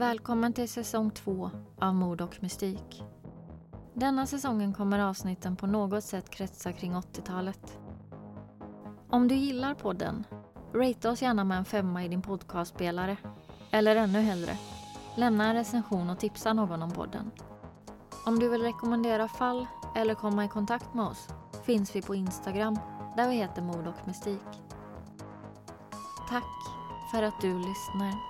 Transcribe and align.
Välkommen 0.00 0.52
till 0.52 0.68
säsong 0.68 1.10
två 1.10 1.50
av 1.80 1.94
Mord 1.94 2.20
och 2.20 2.42
mystik. 2.42 3.02
Denna 3.94 4.26
säsongen 4.26 4.72
kommer 4.72 4.98
avsnitten 4.98 5.56
på 5.56 5.66
något 5.66 6.04
sätt 6.04 6.30
kretsa 6.30 6.72
kring 6.72 6.94
80-talet. 6.94 7.78
Om 9.10 9.28
du 9.28 9.34
gillar 9.34 9.74
podden, 9.74 10.24
rate 10.74 11.08
oss 11.08 11.22
gärna 11.22 11.44
med 11.44 11.58
en 11.58 11.64
femma 11.64 12.04
i 12.04 12.08
din 12.08 12.22
podcastspelare. 12.22 13.16
Eller 13.70 13.96
ännu 13.96 14.20
hellre, 14.20 14.58
lämna 15.16 15.46
en 15.46 15.54
recension 15.54 16.10
och 16.10 16.18
tipsa 16.18 16.52
någon 16.52 16.82
om 16.82 16.90
podden. 16.90 17.30
Om 18.26 18.38
du 18.38 18.48
vill 18.48 18.62
rekommendera 18.62 19.28
fall 19.28 19.66
eller 19.96 20.14
komma 20.14 20.44
i 20.44 20.48
kontakt 20.48 20.94
med 20.94 21.04
oss 21.04 21.28
finns 21.64 21.96
vi 21.96 22.02
på 22.02 22.14
Instagram 22.14 22.78
där 23.16 23.28
vi 23.28 23.34
heter 23.34 23.62
Mord 23.62 23.86
och 23.86 24.06
mystik. 24.08 24.62
Tack 26.28 26.44
för 27.12 27.22
att 27.22 27.40
du 27.40 27.58
lyssnar. 27.58 28.29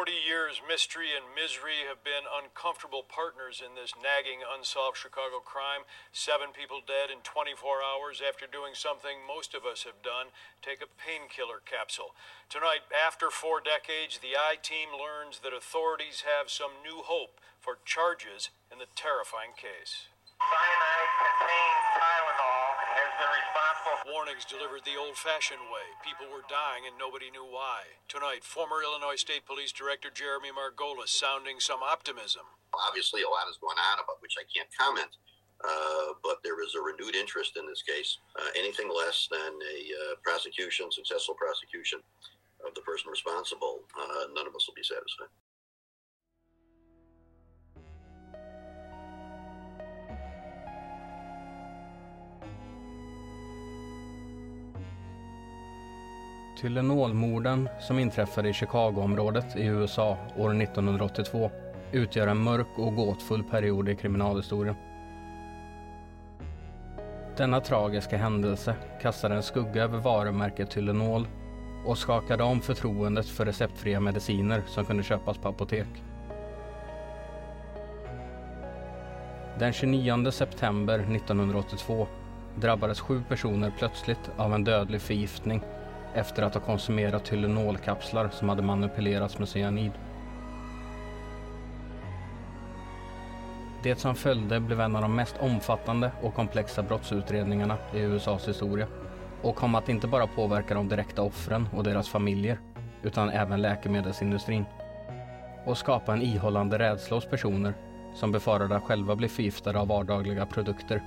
40 0.00 0.16
years, 0.16 0.64
mystery 0.64 1.12
and 1.12 1.28
misery 1.36 1.84
have 1.84 2.00
been 2.00 2.24
uncomfortable 2.24 3.04
partners 3.04 3.60
in 3.60 3.76
this 3.76 3.92
nagging, 4.00 4.40
unsolved 4.40 4.96
Chicago 4.96 5.44
crime. 5.44 5.84
Seven 6.08 6.56
people 6.56 6.80
dead 6.80 7.12
in 7.12 7.20
24 7.20 7.84
hours 7.84 8.24
after 8.24 8.48
doing 8.48 8.72
something 8.72 9.20
most 9.28 9.52
of 9.52 9.68
us 9.68 9.84
have 9.84 10.00
done 10.00 10.32
take 10.64 10.80
a 10.80 10.88
painkiller 10.88 11.60
capsule. 11.68 12.16
Tonight, 12.48 12.88
after 12.88 13.28
four 13.28 13.60
decades, 13.60 14.24
the 14.24 14.40
I 14.40 14.56
team 14.56 14.88
learns 14.96 15.44
that 15.44 15.52
authorities 15.52 16.24
have 16.24 16.48
some 16.48 16.80
new 16.80 17.04
hope 17.04 17.36
for 17.60 17.76
charges 17.84 18.48
in 18.72 18.80
the 18.80 18.88
terrifying 18.96 19.52
case. 19.52 20.08
Cyanide 20.40 21.12
contains 21.20 21.84
Tylenol 22.00 22.69
been 23.20 23.36
responsible. 23.36 24.16
Warnings 24.16 24.48
delivered 24.48 24.84
the 24.88 24.96
old 24.96 25.20
fashioned 25.20 25.68
way. 25.68 25.84
People 26.00 26.32
were 26.32 26.46
dying 26.48 26.88
and 26.88 26.96
nobody 26.96 27.28
knew 27.28 27.44
why. 27.44 28.00
Tonight, 28.08 28.48
former 28.48 28.80
Illinois 28.80 29.20
State 29.20 29.44
Police 29.44 29.76
Director 29.76 30.08
Jeremy 30.08 30.48
Margolis 30.48 31.12
sounding 31.12 31.60
some 31.60 31.84
optimism. 31.84 32.48
Obviously, 32.72 33.20
a 33.20 33.28
lot 33.28 33.50
is 33.52 33.60
going 33.60 33.76
on 33.76 34.00
about 34.00 34.24
which 34.24 34.40
I 34.40 34.48
can't 34.48 34.70
comment, 34.72 35.12
uh, 35.60 36.16
but 36.24 36.40
there 36.40 36.64
is 36.64 36.72
a 36.72 36.80
renewed 36.80 37.12
interest 37.12 37.60
in 37.60 37.68
this 37.68 37.84
case. 37.84 38.16
Uh, 38.40 38.48
anything 38.56 38.88
less 38.88 39.28
than 39.28 39.52
a 39.60 39.78
uh, 39.92 40.14
prosecution, 40.24 40.88
successful 40.88 41.36
prosecution 41.36 42.00
of 42.64 42.72
the 42.72 42.84
person 42.88 43.12
responsible, 43.12 43.84
uh, 44.00 44.32
none 44.32 44.48
of 44.48 44.56
us 44.56 44.64
will 44.64 44.78
be 44.78 44.86
satisfied. 44.86 45.28
Tylenolmorden 56.60 57.68
som 57.80 57.98
inträffade 57.98 58.48
i 58.48 58.52
Chicagoområdet 58.52 59.56
i 59.56 59.64
USA 59.64 60.16
år 60.36 60.62
1982 60.62 61.50
utgör 61.92 62.26
en 62.26 62.38
mörk 62.38 62.66
och 62.76 62.94
gåtfull 62.94 63.42
period 63.42 63.88
i 63.88 63.96
kriminalhistorien. 63.96 64.74
Denna 67.36 67.60
tragiska 67.60 68.16
händelse 68.16 68.74
kastade 69.02 69.34
en 69.34 69.42
skugga 69.42 69.82
över 69.82 69.98
varumärket 69.98 70.70
Tylenol 70.70 71.28
och 71.86 71.98
skakade 71.98 72.42
om 72.42 72.60
förtroendet 72.60 73.26
för 73.26 73.44
receptfria 73.44 74.00
mediciner 74.00 74.62
som 74.66 74.84
kunde 74.84 75.02
köpas 75.02 75.38
på 75.38 75.48
apotek. 75.48 76.02
Den 79.58 79.72
29 79.72 80.30
september 80.30 80.98
1982 80.98 82.06
drabbades 82.56 83.00
sju 83.00 83.22
personer 83.28 83.72
plötsligt 83.78 84.30
av 84.36 84.54
en 84.54 84.64
dödlig 84.64 85.00
förgiftning 85.00 85.62
efter 86.14 86.42
att 86.42 86.54
ha 86.54 86.60
konsumerat 86.60 87.24
Tylenolkapslar 87.24 88.28
som 88.28 88.48
hade 88.48 88.62
manipulerats 88.62 89.38
med 89.38 89.48
cyanid. 89.48 89.92
Det 93.82 93.96
som 94.00 94.14
följde 94.14 94.60
blev 94.60 94.80
en 94.80 94.96
av 94.96 95.02
de 95.02 95.16
mest 95.16 95.36
omfattande 95.40 96.10
och 96.22 96.34
komplexa 96.34 96.82
brottsutredningarna 96.82 97.76
i 97.94 98.00
USAs 98.00 98.48
historia 98.48 98.86
och 99.42 99.56
kom 99.56 99.74
att 99.74 99.88
inte 99.88 100.06
bara 100.06 100.26
påverka 100.26 100.74
de 100.74 100.88
direkta 100.88 101.22
offren 101.22 101.68
och 101.76 101.84
deras 101.84 102.08
familjer 102.08 102.58
utan 103.02 103.30
även 103.30 103.62
läkemedelsindustrin 103.62 104.64
och 105.64 105.78
skapa 105.78 106.12
en 106.12 106.22
ihållande 106.22 106.78
rädsla 106.78 107.16
hos 107.16 107.26
personer 107.26 107.74
som 108.14 108.32
befarade 108.32 108.76
att 108.76 108.82
själva 108.82 109.16
bli 109.16 109.28
förgiftade 109.28 109.78
av 109.78 109.88
vardagliga 109.88 110.46
produkter 110.46 111.02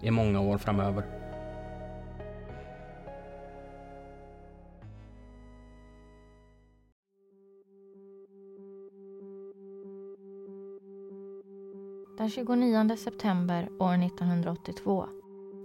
i 0.00 0.10
många 0.10 0.40
år 0.40 0.58
framöver. 0.58 1.17
Den 12.18 12.30
29 12.30 12.96
september 12.96 13.68
år 13.78 13.94
1982 13.94 15.06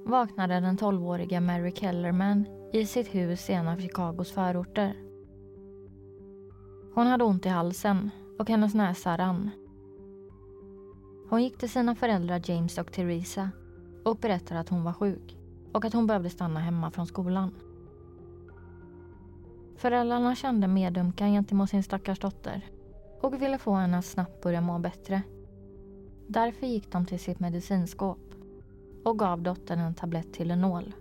vaknade 0.05 0.59
den 0.59 0.77
12-åriga 0.77 1.41
Mary 1.41 1.71
Kellerman 1.71 2.45
i 2.73 2.85
sitt 2.85 3.15
hus 3.15 3.49
i 3.49 3.53
en 3.53 3.67
av 3.67 3.77
Chicagos 3.77 4.31
förorter. 4.31 4.93
Hon 6.93 7.07
hade 7.07 7.23
ont 7.23 7.45
i 7.45 7.49
halsen 7.49 8.09
och 8.39 8.49
hennes 8.49 8.73
näsa 8.73 9.17
rann. 9.17 9.49
Hon 11.29 11.43
gick 11.43 11.57
till 11.57 11.69
sina 11.69 11.95
föräldrar 11.95 12.41
James 12.45 12.77
och 12.77 12.91
Theresa 12.91 13.49
och 14.05 14.17
berättade 14.17 14.59
att 14.59 14.69
hon 14.69 14.83
var 14.83 14.93
sjuk 14.93 15.37
och 15.71 15.85
att 15.85 15.93
hon 15.93 16.07
behövde 16.07 16.29
stanna 16.29 16.59
hemma 16.59 16.91
från 16.91 17.07
skolan. 17.07 17.53
Föräldrarna 19.77 20.35
kände 20.35 20.67
medömkan 20.67 21.31
gentemot 21.31 21.69
sin 21.69 21.83
stackars 21.83 22.19
dotter 22.19 22.65
och 23.21 23.41
ville 23.41 23.57
få 23.57 23.73
henne 23.73 23.97
att 23.97 24.05
snabbt 24.05 24.43
börja 24.43 24.61
må 24.61 24.79
bättre. 24.79 25.21
Därför 26.27 26.67
gick 26.67 26.91
de 26.91 27.05
till 27.05 27.19
sitt 27.19 27.39
medicinskåp 27.39 28.33
och 29.05 29.19
gav 29.19 29.41
dottern 29.41 29.79
en 29.79 29.93
tablett 29.93 30.33
Tylenol 30.33 30.93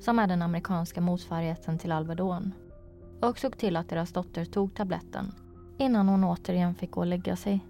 som 0.00 0.18
är 0.18 0.26
den 0.26 0.42
amerikanska 0.42 1.00
motsvarigheten 1.00 1.78
till 1.78 1.92
Alvedon 1.92 2.52
och 3.20 3.38
såg 3.38 3.56
till 3.56 3.76
att 3.76 3.88
deras 3.88 4.12
dotter 4.12 4.44
tog 4.44 4.74
tabletten 4.74 5.32
innan 5.78 6.08
hon 6.08 6.24
återigen 6.24 6.74
fick 6.74 6.90
gå 6.90 7.00
och 7.00 7.06
lägga 7.06 7.36
sig 7.36 7.66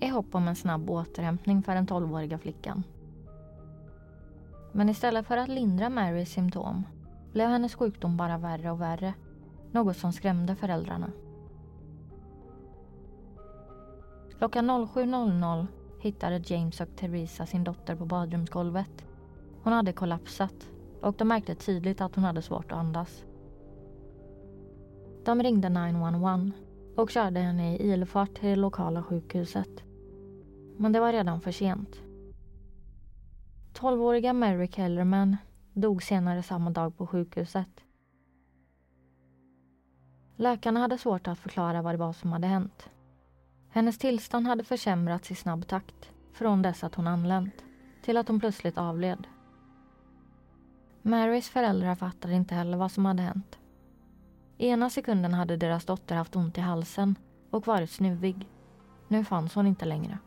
i 0.00 0.08
hopp 0.08 0.34
om 0.34 0.48
en 0.48 0.56
snabb 0.56 0.90
återhämtning 0.90 1.62
för 1.62 1.74
den 1.74 1.86
12-åriga 1.86 2.38
flickan. 2.38 2.82
Men 4.72 4.88
istället 4.88 5.26
för 5.26 5.36
att 5.36 5.48
lindra 5.48 5.88
Marys 5.88 6.32
symptom 6.32 6.84
blev 7.32 7.48
hennes 7.48 7.74
sjukdom 7.74 8.16
bara 8.16 8.38
värre 8.38 8.70
och 8.70 8.80
värre. 8.80 9.14
Något 9.72 9.96
som 9.96 10.12
skrämde 10.12 10.56
föräldrarna. 10.56 11.10
Klockan 14.38 14.70
07.00 14.70 15.66
hittade 15.98 16.42
James 16.44 16.80
och 16.80 16.96
Theresa 16.96 17.46
sin 17.46 17.64
dotter 17.64 17.96
på 17.96 18.04
badrumsgolvet. 18.04 19.04
Hon 19.62 19.72
hade 19.72 19.92
kollapsat 19.92 20.70
och 21.02 21.14
de 21.18 21.28
märkte 21.28 21.54
tydligt 21.54 22.00
att 22.00 22.14
hon 22.14 22.24
hade 22.24 22.42
svårt 22.42 22.72
att 22.72 22.78
andas. 22.78 23.24
De 25.24 25.42
ringde 25.42 25.68
911 25.68 26.52
och 26.96 27.10
körde 27.10 27.40
henne 27.40 27.76
i 27.76 27.92
ilfart 27.92 28.34
till 28.34 28.48
det 28.48 28.56
lokala 28.56 29.02
sjukhuset. 29.02 29.84
Men 30.76 30.92
det 30.92 31.00
var 31.00 31.12
redan 31.12 31.40
för 31.40 31.52
sent. 31.52 32.00
12-åriga 33.74 34.32
Mary 34.32 34.68
Kellerman 34.68 35.36
dog 35.72 36.02
senare 36.02 36.42
samma 36.42 36.70
dag 36.70 36.96
på 36.96 37.06
sjukhuset. 37.06 37.68
Läkarna 40.36 40.80
hade 40.80 40.98
svårt 40.98 41.28
att 41.28 41.38
förklara 41.38 41.82
vad 41.82 41.94
det 41.94 41.98
var 41.98 42.12
som 42.12 42.32
hade 42.32 42.46
hänt. 42.46 42.90
Hennes 43.76 43.98
tillstånd 43.98 44.46
hade 44.46 44.64
försämrats 44.64 45.30
i 45.30 45.34
snabb 45.34 45.66
takt 45.66 46.10
från 46.32 46.62
dess 46.62 46.84
att 46.84 46.94
hon 46.94 47.06
anlänt 47.06 47.64
till 48.02 48.16
att 48.16 48.28
hon 48.28 48.40
plötsligt 48.40 48.78
avled. 48.78 49.26
Marys 51.02 51.48
föräldrar 51.48 51.94
fattade 51.94 52.34
inte 52.34 52.54
heller 52.54 52.76
vad 52.78 52.92
som 52.92 53.04
hade 53.04 53.22
hänt. 53.22 53.58
Ena 54.58 54.90
sekunden 54.90 55.34
hade 55.34 55.56
deras 55.56 55.84
dotter 55.84 56.16
haft 56.16 56.36
ont 56.36 56.58
i 56.58 56.60
halsen 56.60 57.16
och 57.50 57.66
varit 57.66 57.90
snuvig. 57.90 58.48
Nu 59.08 59.24
fanns 59.24 59.54
hon 59.54 59.66
inte 59.66 59.84
längre. 59.84 60.18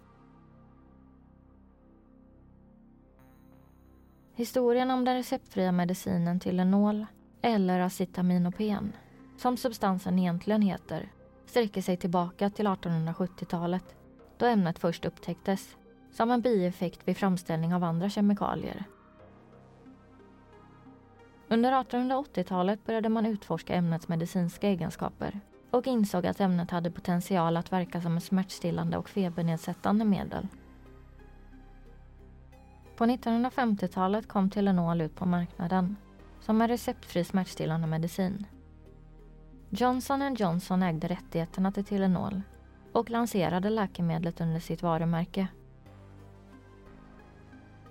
Historien 4.35 4.91
om 4.91 5.05
den 5.05 5.15
receptfria 5.15 5.71
medicinen 5.71 6.39
till 6.39 6.59
en 6.59 6.71
nål 6.71 7.05
eller 7.41 7.79
acetaminophen, 7.79 8.93
som 9.37 9.57
substansen 9.57 10.19
egentligen 10.19 10.61
heter, 10.61 11.09
sträcker 11.49 11.81
sig 11.81 11.97
tillbaka 11.97 12.49
till 12.49 12.67
1870-talet 12.67 13.95
då 14.37 14.45
ämnet 14.45 14.79
först 14.79 15.05
upptäcktes 15.05 15.77
som 16.11 16.31
en 16.31 16.41
bieffekt 16.41 16.99
vid 17.05 17.17
framställning 17.17 17.73
av 17.73 17.83
andra 17.83 18.09
kemikalier. 18.09 18.83
Under 21.47 21.71
1880-talet 21.71 22.85
började 22.85 23.09
man 23.09 23.25
utforska 23.25 23.73
ämnets 23.73 24.07
medicinska 24.07 24.67
egenskaper 24.67 25.39
och 25.71 25.87
insåg 25.87 26.25
att 26.25 26.39
ämnet 26.39 26.71
hade 26.71 26.91
potential 26.91 27.57
att 27.57 27.71
verka 27.71 28.01
som 28.01 28.17
ett 28.17 28.23
smärtstillande 28.23 28.97
och 28.97 29.09
febernedsättande 29.09 30.05
medel. 30.05 30.47
På 32.95 33.05
1950-talet 33.05 34.27
kom 34.27 34.49
Telenol 34.49 35.01
ut 35.01 35.15
på 35.15 35.25
marknaden 35.25 35.95
som 36.41 36.61
en 36.61 36.67
receptfri 36.67 37.23
smärtstillande 37.23 37.87
medicin. 37.87 38.45
Johnson 39.71 40.35
Johnson 40.35 40.83
ägde 40.83 41.07
rättigheterna 41.07 41.71
till 41.71 41.85
Tylenol 41.85 42.41
och 42.93 43.09
lanserade 43.09 43.69
läkemedlet 43.69 44.41
under 44.41 44.59
sitt 44.59 44.81
varumärke. 44.81 45.47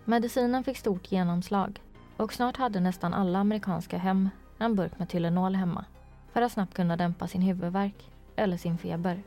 Medicinen 0.04 0.64
fick 0.64 0.76
stort 0.76 1.12
genomslag 1.12 1.82
och 2.16 2.32
snart 2.32 2.56
hade 2.56 2.80
nästan 2.80 3.14
alla 3.14 3.38
amerikanska 3.38 3.98
hem 3.98 4.28
en 4.58 4.76
burk 4.76 4.98
med 4.98 5.08
Tylenol 5.08 5.54
hemma 5.54 5.84
för 6.32 6.42
att 6.42 6.52
snabbt 6.52 6.74
kunna 6.74 6.96
dämpa 6.96 7.26
sin 7.26 7.42
huvudvärk 7.42 8.10
eller 8.36 8.56
sin 8.56 8.78
feber. 8.78 9.22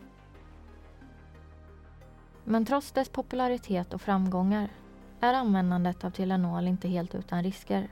Men 2.43 2.65
trots 2.65 2.91
dess 2.91 3.09
popularitet 3.09 3.93
och 3.93 4.01
framgångar 4.01 4.69
är 5.19 5.33
användandet 5.33 6.03
av 6.03 6.09
Tylenol 6.09 6.67
inte 6.67 6.87
helt 6.87 7.15
utan 7.15 7.43
risker. 7.43 7.89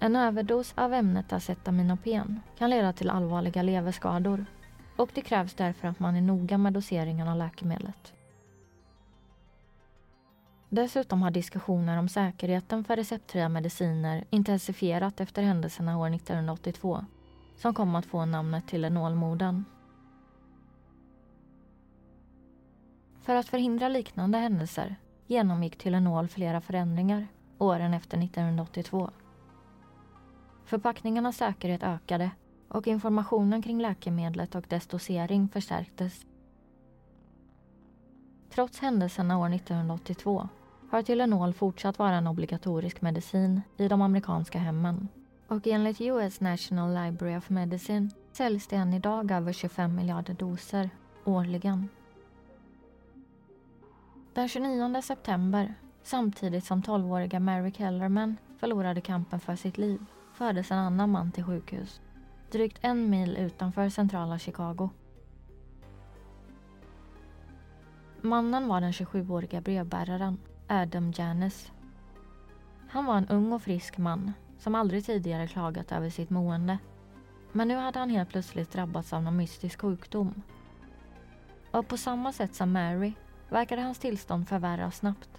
En 0.00 0.16
överdos 0.16 0.74
av 0.76 0.94
ämnet 0.94 1.32
acetaminophen 1.32 2.40
kan 2.58 2.70
leda 2.70 2.92
till 2.92 3.10
allvarliga 3.10 3.62
leverskador 3.62 4.46
och 4.96 5.10
det 5.14 5.20
krävs 5.20 5.54
därför 5.54 5.88
att 5.88 5.98
man 5.98 6.16
är 6.16 6.20
noga 6.20 6.58
med 6.58 6.72
doseringen 6.72 7.28
av 7.28 7.36
läkemedlet. 7.36 8.12
Dessutom 10.68 11.22
har 11.22 11.30
diskussioner 11.30 11.98
om 11.98 12.08
säkerheten 12.08 12.84
för 12.84 12.96
receptfria 12.96 13.48
mediciner 13.48 14.24
intensifierat 14.30 15.20
efter 15.20 15.42
händelserna 15.42 15.98
år 15.98 16.14
1982 16.14 17.04
som 17.56 17.74
kom 17.74 17.94
att 17.94 18.06
få 18.06 18.24
namnet 18.24 18.68
Tylenolmorden. 18.68 19.64
För 23.22 23.34
att 23.34 23.48
förhindra 23.48 23.88
liknande 23.88 24.38
händelser 24.38 24.96
genomgick 25.26 25.78
Tylenol 25.78 26.28
flera 26.28 26.60
förändringar 26.60 27.26
åren 27.58 27.94
efter 27.94 28.18
1982. 28.18 29.10
Förpackningarnas 30.66 31.36
säkerhet 31.36 31.82
ökade 31.82 32.30
och 32.68 32.86
informationen 32.86 33.62
kring 33.62 33.80
läkemedlet 33.80 34.54
och 34.54 34.64
dess 34.68 34.86
dosering 34.86 35.48
förstärktes. 35.48 36.26
Trots 38.50 38.78
händelserna 38.78 39.38
år 39.38 39.54
1982 39.54 40.48
har 40.90 41.02
Tylenol 41.02 41.52
fortsatt 41.52 41.98
vara 41.98 42.14
en 42.14 42.26
obligatorisk 42.26 43.00
medicin 43.02 43.62
i 43.76 43.88
de 43.88 44.02
amerikanska 44.02 44.58
hemmen. 44.58 45.08
Och 45.48 45.66
enligt 45.66 46.00
US 46.00 46.40
National 46.40 47.04
Library 47.04 47.36
of 47.36 47.50
Medicine 47.50 48.10
säljs 48.32 48.66
det 48.66 48.76
än 48.76 48.94
idag 48.94 49.30
över 49.30 49.52
25 49.52 49.94
miljarder 49.94 50.34
doser 50.34 50.90
årligen. 51.24 51.88
Den 54.34 54.48
29 54.48 55.02
september, 55.02 55.74
samtidigt 56.02 56.64
som 56.64 56.82
12-åriga 56.82 57.40
Mary 57.40 57.72
Kellerman 57.72 58.36
förlorade 58.58 59.00
kampen 59.00 59.40
för 59.40 59.56
sitt 59.56 59.78
liv, 59.78 60.00
fördes 60.36 60.70
en 60.70 60.78
annan 60.78 61.10
man 61.10 61.32
till 61.32 61.44
sjukhus. 61.44 62.00
Drygt 62.50 62.78
en 62.80 63.10
mil 63.10 63.36
utanför 63.36 63.88
centrala 63.88 64.38
Chicago. 64.38 64.90
Mannen 68.20 68.68
var 68.68 68.80
den 68.80 68.92
27-åriga 68.92 69.60
brevbäraren 69.60 70.38
Adam 70.66 71.12
Janis. 71.16 71.72
Han 72.88 73.04
var 73.04 73.16
en 73.16 73.28
ung 73.28 73.52
och 73.52 73.62
frisk 73.62 73.98
man 73.98 74.32
som 74.58 74.74
aldrig 74.74 75.04
tidigare 75.04 75.46
klagat 75.46 75.92
över 75.92 76.10
sitt 76.10 76.30
mående. 76.30 76.78
Men 77.52 77.68
nu 77.68 77.76
hade 77.76 77.98
han 77.98 78.10
helt 78.10 78.30
plötsligt 78.30 78.72
drabbats 78.72 79.12
av 79.12 79.22
någon 79.22 79.36
mystisk 79.36 79.80
sjukdom. 79.80 80.42
Och 81.70 81.88
på 81.88 81.96
samma 81.96 82.32
sätt 82.32 82.54
som 82.54 82.72
Mary 82.72 83.12
verkade 83.48 83.82
hans 83.82 83.98
tillstånd 83.98 84.48
förvärras 84.48 84.96
snabbt. 84.96 85.30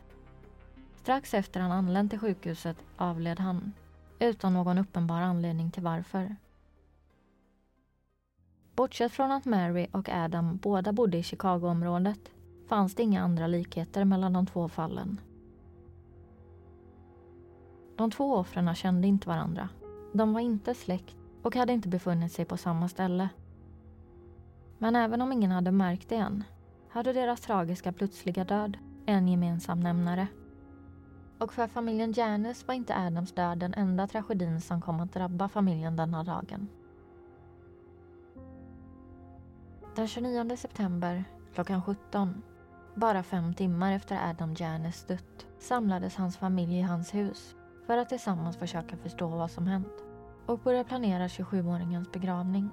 Strax 0.96 1.34
efter 1.34 1.60
han 1.60 1.72
anlänt 1.72 2.12
till 2.12 2.20
sjukhuset 2.20 2.78
avled 2.98 3.40
han, 3.40 3.74
utan 4.20 4.54
någon 4.54 4.78
uppenbar 4.78 5.22
anledning 5.22 5.72
till 5.72 5.84
varför. 5.84 6.36
Bortsett 8.76 9.12
från 9.12 9.32
att 9.32 9.46
Mary 9.46 9.88
och 9.92 10.10
Adam 10.10 10.58
båda 10.58 10.94
bodde 10.94 11.18
i 11.18 11.24
Chicagoområdet 11.24 12.32
fanns 12.68 12.96
det 12.96 13.04
inga 13.04 13.22
andra 13.22 13.48
likheter 13.48 14.06
mellan 14.06 14.34
de 14.34 14.46
två 14.46 14.70
fallen. 14.70 15.22
De 17.96 18.12
två 18.12 18.36
offren 18.36 18.76
kände 18.76 19.08
inte 19.08 19.28
varandra. 19.28 19.70
De 20.14 20.34
var 20.34 20.42
inte 20.42 20.74
släkt 20.74 21.16
och 21.42 21.56
hade 21.56 21.74
inte 21.74 21.90
befunnit 21.90 22.32
sig 22.32 22.46
på 22.46 22.58
samma 22.58 22.90
ställe. 22.90 23.30
Men 24.78 24.96
även 24.96 25.22
om 25.22 25.32
ingen 25.32 25.52
hade 25.52 25.72
märkt 25.72 26.10
det 26.10 26.16
än 26.16 26.44
hade 26.90 27.14
deras 27.14 27.42
tragiska 27.42 27.92
plötsliga 27.92 28.44
död 28.44 28.78
en 29.06 29.28
gemensam 29.28 29.80
nämnare. 29.80 30.28
Och 31.40 31.54
för 31.54 31.68
familjen 31.68 32.12
Janus 32.12 32.68
var 32.68 32.74
inte 32.76 32.96
Adams 32.96 33.32
död 33.32 33.58
den 33.58 33.74
enda 33.74 34.08
tragedin 34.08 34.62
som 34.62 34.82
kom 34.82 35.00
att 35.00 35.14
drabba 35.14 35.50
familjen 35.50 35.96
denna 35.96 36.24
dagen. 36.24 36.68
Den 39.96 40.08
29 40.08 40.58
september 40.58 41.24
klockan 41.54 41.82
17 41.82 42.42
bara 42.96 43.24
fem 43.24 43.54
timmar 43.54 43.92
efter 43.92 44.30
Adam 44.30 44.56
Janus 44.58 45.04
dött 45.04 45.48
samlades 45.60 46.16
hans 46.16 46.38
familj 46.38 46.78
i 46.78 46.82
hans 46.82 47.14
hus 47.14 47.56
för 47.86 47.98
att 47.98 48.10
tillsammans 48.10 48.58
försöka 48.58 48.98
förstå 48.98 49.28
vad 49.28 49.52
som 49.52 49.68
hänt 49.68 50.04
och 50.46 50.60
börja 50.60 50.84
planera 50.84 51.28
27-åringens 51.28 52.12
begravning. 52.12 52.70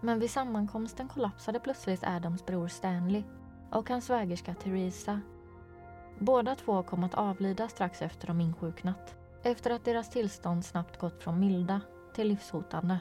Men 0.00 0.18
vid 0.18 0.30
sammankomsten 0.30 1.08
kollapsade 1.08 1.60
plötsligt 1.60 2.04
Adams 2.04 2.46
bror 2.46 2.68
Stanley 2.68 3.22
och 3.70 3.90
hans 3.90 4.04
svägerska 4.04 4.54
Theresa. 4.54 5.20
Båda 6.22 6.54
två 6.54 6.82
kom 6.82 7.04
att 7.04 7.14
avlida 7.14 7.68
strax 7.68 8.02
efter 8.02 8.26
de 8.26 8.40
insjuknat 8.40 9.14
efter 9.42 9.70
att 9.70 9.84
deras 9.84 10.10
tillstånd 10.10 10.64
snabbt 10.64 10.98
gått 10.98 11.22
från 11.22 11.40
milda 11.40 11.80
till 12.14 12.28
livshotande. 12.28 12.98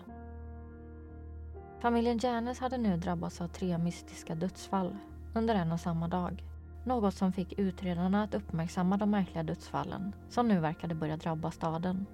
Familjen 1.80 2.18
Janes 2.18 2.60
hade 2.60 2.78
nu 2.78 2.98
drabbats 2.98 3.42
av 3.42 3.48
tre 3.48 3.78
mystiska 3.78 4.36
dödsfall 4.36 4.98
under 5.36 5.56
en 5.56 5.72
och 5.72 5.80
samma 5.80 6.08
dag. 6.08 6.44
Något 6.86 7.14
som 7.14 7.34
fick 7.34 7.60
utredarna 7.60 8.24
att 8.24 8.36
uppmärksamma 8.36 8.98
de 8.98 9.12
märkliga 9.12 9.44
dödsfallen 9.44 10.16
som 10.30 10.48
nu 10.48 10.60
verkade 10.60 10.96
börja 10.96 11.18
drabba 11.18 11.52
staden. 11.52 12.06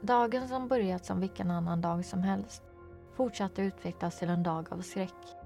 Dagen 0.00 0.48
som 0.48 0.68
börjat 0.68 1.04
som 1.04 1.20
vilken 1.20 1.50
annan 1.50 1.80
dag 1.80 2.04
som 2.04 2.22
helst 2.22 2.62
fortsatte 3.16 3.62
utvecklas 3.62 4.18
till 4.18 4.28
en 4.28 4.42
dag 4.42 4.72
av 4.72 4.80
skräck. 4.80 5.41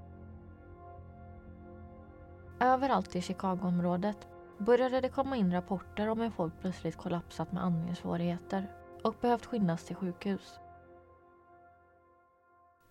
Överallt 2.59 3.15
i 3.15 3.21
Chicagoområdet 3.21 4.27
började 4.57 5.01
det 5.01 5.09
komma 5.09 5.35
in 5.35 5.51
rapporter 5.51 6.09
om 6.09 6.19
hur 6.19 6.29
folk 6.29 6.53
plötsligt 6.61 6.97
kollapsat 6.97 7.51
med 7.51 7.63
andningssvårigheter 7.63 8.71
och 9.03 9.15
behövt 9.21 9.45
skyndas 9.45 9.83
till 9.83 9.95
sjukhus. 9.95 10.59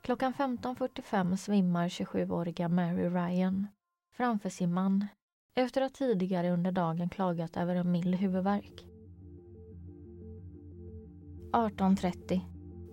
Klockan 0.02 0.34
15.45 0.34 1.36
svimmar 1.36 1.88
27-åriga 1.88 2.68
Mary 2.68 3.08
Ryan 3.08 3.66
framför 4.16 4.48
sin 4.48 4.72
man 4.72 5.06
efter 5.54 5.82
att 5.82 5.94
tidigare 5.94 6.50
under 6.50 6.72
dagen 6.72 7.08
klagat 7.08 7.56
över 7.56 7.74
en 7.74 7.92
mild 7.92 8.14
huvudvärk. 8.14 8.86
18.30 11.52 12.40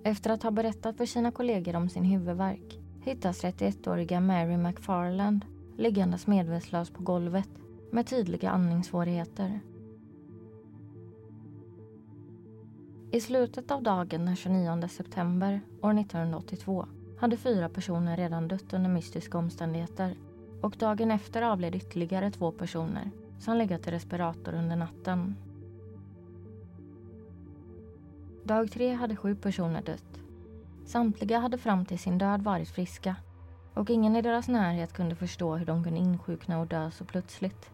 efter 0.03 0.29
att 0.29 0.43
ha 0.43 0.51
berättat 0.51 0.97
för 0.97 1.05
sina 1.05 1.31
kollegor 1.31 1.75
om 1.75 1.89
sin 1.89 2.03
huvudvärk 2.03 2.79
hittas 3.01 3.43
31-åriga 3.43 4.19
Mary 4.19 4.57
McFarland 4.57 5.45
liggandes 5.77 6.27
medvetslös 6.27 6.89
på 6.89 7.03
golvet 7.03 7.49
med 7.91 8.07
tydliga 8.07 8.49
andningssvårigheter. 8.49 9.59
I 13.11 13.21
slutet 13.21 13.71
av 13.71 13.83
dagen 13.83 14.25
den 14.25 14.35
29 14.35 14.87
september 14.87 15.61
år 15.81 15.99
1982 15.99 16.85
hade 17.19 17.37
fyra 17.37 17.69
personer 17.69 18.17
redan 18.17 18.47
dött 18.47 18.73
under 18.73 18.89
mystiska 18.89 19.37
omständigheter 19.37 20.15
och 20.61 20.75
dagen 20.79 21.11
efter 21.11 21.41
avled 21.41 21.75
ytterligare 21.75 22.31
två 22.31 22.51
personer 22.51 23.11
som 23.39 23.57
legat 23.57 23.87
i 23.87 23.91
respirator 23.91 24.53
under 24.53 24.75
natten. 24.75 25.35
Dag 28.43 28.71
tre 28.71 28.93
hade 28.93 29.15
sju 29.15 29.35
personer 29.35 29.81
dött. 29.81 30.19
Samtliga 30.85 31.39
hade 31.39 31.57
fram 31.57 31.85
till 31.85 31.99
sin 31.99 32.17
död 32.17 32.41
varit 32.41 32.69
friska 32.69 33.15
och 33.73 33.89
ingen 33.89 34.15
i 34.15 34.21
deras 34.21 34.47
närhet 34.47 34.93
kunde 34.93 35.15
förstå 35.15 35.55
hur 35.55 35.65
de 35.65 35.83
kunde 35.83 35.99
insjukna 35.99 36.59
och 36.59 36.67
dö 36.67 36.91
så 36.91 37.05
plötsligt. 37.05 37.69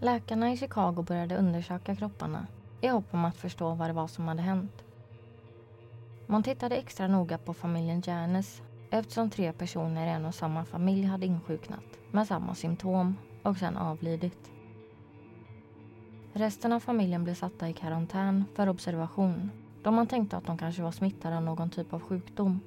Läkarna 0.00 0.52
i 0.52 0.56
Chicago 0.56 1.02
började 1.02 1.36
undersöka 1.36 1.96
kropparna 1.96 2.46
i 2.80 2.88
hopp 2.88 3.14
om 3.14 3.24
att 3.24 3.36
förstå 3.36 3.74
vad 3.74 3.88
det 3.88 3.92
var 3.92 4.06
som 4.06 4.28
hade 4.28 4.42
hänt. 4.42 4.84
Man 6.26 6.42
tittade 6.42 6.76
extra 6.76 7.08
noga 7.08 7.38
på 7.38 7.54
familjen 7.54 8.02
Janis 8.06 8.62
eftersom 8.90 9.30
tre 9.30 9.52
personer 9.52 10.06
i 10.06 10.10
en 10.10 10.24
och 10.24 10.34
samma 10.34 10.64
familj 10.64 11.04
hade 11.04 11.26
insjuknat 11.26 11.84
med 12.10 12.26
samma 12.26 12.54
symptom 12.54 13.16
och 13.42 13.56
sen 13.56 13.76
avlidit. 13.76 14.50
Resten 16.32 16.72
av 16.72 16.80
familjen 16.80 17.24
blev 17.24 17.34
satta 17.34 17.68
i 17.68 17.72
karantän 17.72 18.44
för 18.54 18.68
observation 18.68 19.50
då 19.82 19.90
man 19.90 20.06
tänkte 20.06 20.36
att 20.36 20.46
de 20.46 20.58
kanske 20.58 20.82
var 20.82 20.90
smittade 20.90 21.36
av 21.36 21.42
någon 21.42 21.70
typ 21.70 21.92
av 21.92 22.00
sjukdom. 22.00 22.60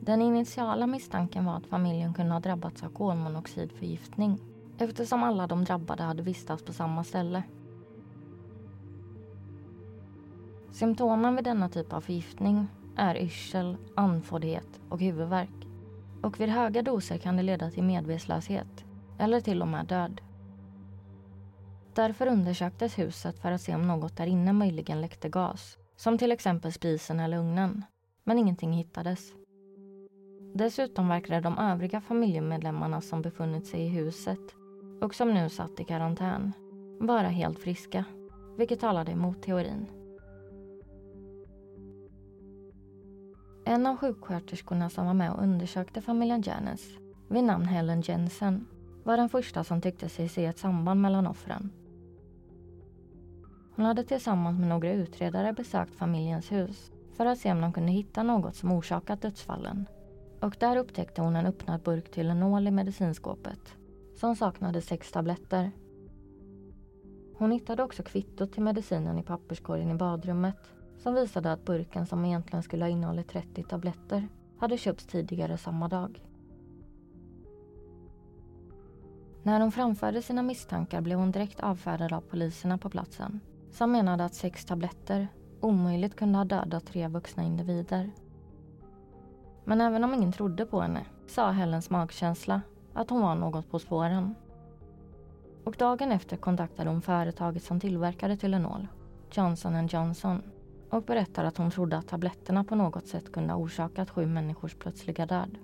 Den 0.00 0.22
initiala 0.22 0.86
misstanken 0.86 1.44
var 1.44 1.56
att 1.56 1.66
familjen 1.66 2.14
kunde 2.14 2.32
ha 2.32 2.40
drabbats 2.40 2.82
av 2.82 2.88
kolmonoxidförgiftning 2.88 4.38
eftersom 4.78 5.22
alla 5.22 5.46
de 5.46 5.64
drabbade 5.64 6.02
hade 6.02 6.22
vistats 6.22 6.62
på 6.62 6.72
samma 6.72 7.04
ställe. 7.04 7.42
Symptomen 10.70 11.36
vid 11.36 11.44
denna 11.44 11.68
typ 11.68 11.92
av 11.92 12.00
förgiftning 12.00 12.66
är 12.96 13.14
yrsel, 13.14 13.76
andfåddhet 13.94 14.80
och 14.88 15.00
huvudvärk. 15.00 15.66
Och 16.22 16.40
vid 16.40 16.48
höga 16.48 16.82
doser 16.82 17.18
kan 17.18 17.36
det 17.36 17.42
leda 17.42 17.70
till 17.70 17.82
medvetslöshet 17.82 18.84
eller 19.18 19.40
till 19.40 19.62
och 19.62 19.68
med 19.68 19.86
död. 19.86 20.20
Därför 21.94 22.26
undersöktes 22.26 22.98
huset 22.98 23.38
för 23.38 23.52
att 23.52 23.60
se 23.60 23.74
om 23.74 23.88
något 23.88 24.16
där 24.16 24.26
inne 24.26 24.52
möjligen 24.52 25.00
läckte 25.00 25.28
gas, 25.28 25.78
som 25.96 26.18
till 26.18 26.32
exempel 26.32 26.72
spisen 26.72 27.20
eller 27.20 27.38
ugnen. 27.38 27.84
Men 28.24 28.38
ingenting 28.38 28.72
hittades. 28.72 29.32
Dessutom 30.54 31.08
verkade 31.08 31.40
de 31.40 31.58
övriga 31.58 32.00
familjemedlemmarna 32.00 33.00
som 33.00 33.22
befunnit 33.22 33.66
sig 33.66 33.80
i 33.80 33.88
huset 33.88 34.54
och 35.00 35.14
som 35.14 35.34
nu 35.34 35.48
satt 35.48 35.80
i 35.80 35.84
karantän 35.84 36.52
vara 37.00 37.28
helt 37.28 37.58
friska, 37.58 38.04
vilket 38.56 38.80
talade 38.80 39.12
emot 39.12 39.42
teorin. 39.42 39.86
En 43.64 43.86
av 43.86 43.96
sjuksköterskorna 43.96 44.90
som 44.90 45.06
var 45.06 45.14
med 45.14 45.32
och 45.32 45.42
undersökte 45.42 46.02
familjen 46.02 46.42
Janice, 46.42 46.90
vid 47.28 47.44
namn 47.44 47.64
Helen 47.64 48.00
Jensen, 48.00 48.66
var 49.04 49.16
den 49.16 49.28
första 49.28 49.64
som 49.64 49.80
tyckte 49.80 50.08
sig 50.08 50.28
se 50.28 50.46
ett 50.46 50.58
samband 50.58 51.00
mellan 51.00 51.26
offren. 51.26 51.72
Hon 53.80 53.86
hade 53.86 54.04
tillsammans 54.04 54.58
med 54.58 54.68
några 54.68 54.92
utredare 54.92 55.52
besökt 55.52 55.94
familjens 55.94 56.52
hus 56.52 56.92
för 57.16 57.26
att 57.26 57.38
se 57.38 57.52
om 57.52 57.60
de 57.60 57.72
kunde 57.72 57.92
hitta 57.92 58.22
något 58.22 58.56
som 58.56 58.72
orsakat 58.72 59.22
dödsfallen. 59.22 59.86
Och 60.40 60.56
där 60.58 60.76
upptäckte 60.76 61.22
hon 61.22 61.36
en 61.36 61.46
öppnad 61.46 61.82
burk 61.82 62.10
Tylenol 62.10 62.66
i 62.66 62.70
medicinskåpet 62.70 63.76
som 64.14 64.36
saknade 64.36 64.80
sex 64.80 65.12
tabletter. 65.12 65.70
Hon 67.34 67.50
hittade 67.50 67.82
också 67.82 68.02
kvittot 68.02 68.52
till 68.52 68.62
medicinen 68.62 69.18
i 69.18 69.22
papperskorgen 69.22 69.90
i 69.90 69.94
badrummet 69.94 70.72
som 70.98 71.14
visade 71.14 71.52
att 71.52 71.64
burken 71.64 72.06
som 72.06 72.24
egentligen 72.24 72.62
skulle 72.62 72.84
ha 72.84 72.90
innehållit 72.90 73.28
30 73.28 73.62
tabletter 73.62 74.28
hade 74.58 74.78
köpts 74.78 75.06
tidigare 75.06 75.58
samma 75.58 75.88
dag. 75.88 76.24
När 79.42 79.60
hon 79.60 79.72
framförde 79.72 80.22
sina 80.22 80.42
misstankar 80.42 81.00
blev 81.00 81.18
hon 81.18 81.30
direkt 81.30 81.60
avfärdad 81.60 82.12
av 82.12 82.20
poliserna 82.20 82.78
på 82.78 82.90
platsen 82.90 83.40
som 83.70 83.92
menade 83.92 84.24
att 84.24 84.34
sex 84.34 84.64
tabletter 84.64 85.28
omöjligt 85.60 86.16
kunde 86.16 86.38
ha 86.38 86.44
dödat 86.44 86.86
tre 86.86 87.08
vuxna 87.08 87.42
individer. 87.42 88.10
Men 89.64 89.80
även 89.80 90.04
om 90.04 90.14
ingen 90.14 90.32
trodde 90.32 90.66
på 90.66 90.80
henne 90.80 91.06
sa 91.26 91.50
Helens 91.50 91.90
magkänsla 91.90 92.62
att 92.94 93.10
hon 93.10 93.22
var 93.22 93.34
något 93.34 93.70
på 93.70 93.78
spåren. 93.78 94.34
Och 95.64 95.76
dagen 95.78 96.12
efter 96.12 96.36
kontaktade 96.36 96.90
hon 96.90 97.02
företaget 97.02 97.62
som 97.62 97.80
tillverkade 97.80 98.36
Tylenol, 98.36 98.86
Johnson 99.32 99.86
Johnson 99.86 100.42
och 100.90 101.02
berättade 101.02 101.48
att 101.48 101.56
hon 101.56 101.70
trodde 101.70 101.98
att 101.98 102.08
tabletterna 102.08 102.64
på 102.64 102.74
något 102.74 103.06
sätt 103.06 103.32
kunde 103.32 103.52
ha 103.52 103.60
orsakat 103.60 104.10
sju 104.10 104.26
människors 104.26 104.74
plötsliga 104.74 105.26
död. 105.26 105.58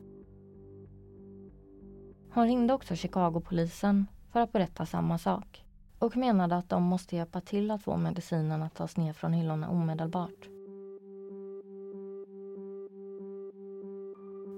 Hon 2.31 2.47
ringde 2.47 2.75
också 2.75 2.97
Chicagopolisen 2.97 4.07
för 4.33 4.41
att 4.41 4.53
berätta 4.53 4.87
samma 4.87 5.19
sak 5.19 5.66
och 5.99 6.17
menade 6.17 6.57
att 6.57 6.69
de 6.69 6.83
måste 6.83 7.17
hjälpa 7.17 7.41
till 7.41 7.71
att 7.71 7.83
få 7.83 7.97
medicinen 7.97 8.63
att 8.63 8.75
tas 8.75 8.97
ner 8.97 9.13
från 9.13 9.33
hyllorna 9.33 9.71
omedelbart. 9.71 10.49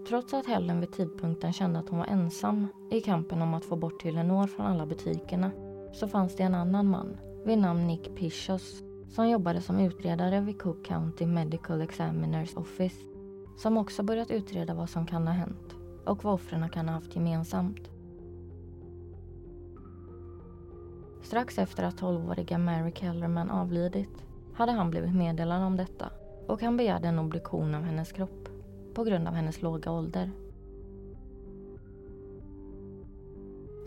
Trots 0.09 0.35
att 0.35 0.47
Helen 0.47 0.81
vid 0.81 0.93
tidpunkten 0.93 1.53
kände 1.53 1.79
att 1.79 1.89
hon 1.89 1.99
var 1.99 2.07
ensam 2.07 2.67
i 2.91 3.01
kampen 3.01 3.43
om 3.43 3.55
att 3.55 3.65
få 3.65 3.77
bort 3.77 4.03
Tylenol 4.03 4.49
från 4.49 4.67
alla 4.67 4.87
butikerna 4.87 5.51
så 5.93 6.09
fanns 6.09 6.37
det 6.37 6.43
en 6.43 6.55
annan 6.55 6.87
man 6.91 7.17
vid 7.45 7.59
namn 7.59 7.87
Nick 7.87 8.17
Pichos 8.17 8.83
som 9.09 9.29
jobbade 9.29 9.61
som 9.61 9.79
utredare 9.81 10.41
vid 10.41 10.63
Cook 10.63 10.87
County 10.87 11.27
Medical 11.27 11.81
Examiners 11.81 12.57
Office 12.57 12.97
som 13.57 13.77
också 13.77 14.03
börjat 14.03 14.31
utreda 14.31 14.75
vad 14.75 14.91
som 14.91 15.07
kan 15.07 15.27
ha 15.27 15.35
hänt 15.35 15.75
och 16.07 16.25
vad 16.25 16.35
offren 16.35 16.71
kan 16.71 16.89
ha 16.89 16.95
haft 16.95 17.15
gemensamt. 17.15 17.98
Strax 21.29 21.59
efter 21.59 21.85
att 21.85 22.01
12-åriga 22.01 22.59
Mary 22.59 22.93
Kellerman 22.93 23.51
avlidit 23.51 24.25
hade 24.55 24.73
han 24.73 24.91
blivit 24.91 25.15
meddelad 25.15 25.63
om 25.63 25.77
detta 25.77 26.11
och 26.47 26.63
han 26.63 26.77
begärde 26.77 27.09
en 27.09 27.19
obduktion 27.19 27.75
av 27.75 27.83
hennes 27.83 28.13
kropp 28.13 28.49
på 28.95 29.05
grund 29.05 29.29
av 29.29 29.35
hennes 29.35 29.63
låga 29.63 29.91
ålder. 29.91 30.31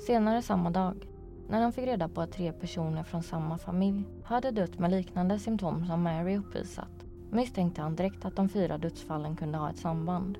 Senare 0.07 0.41
samma 0.41 0.69
dag, 0.69 1.07
när 1.50 1.62
han 1.62 1.74
fick 1.74 1.86
reda 1.86 2.10
på 2.10 2.21
att 2.21 2.31
tre 2.31 2.51
personer 2.53 3.03
från 3.03 3.24
samma 3.24 3.57
familj 3.57 4.03
hade 4.24 4.51
dött 4.51 4.79
med 4.79 4.91
liknande 4.91 5.39
symptom 5.39 5.86
som 5.86 6.03
Mary 6.03 6.38
uppvisat 6.38 7.05
misstänkte 7.31 7.81
han 7.81 7.95
direkt 7.95 8.25
att 8.25 8.36
de 8.36 8.50
fyra 8.50 8.77
dödsfallen 8.77 9.36
kunde 9.36 9.57
ha 9.57 9.69
ett 9.69 9.77
samband. 9.77 10.38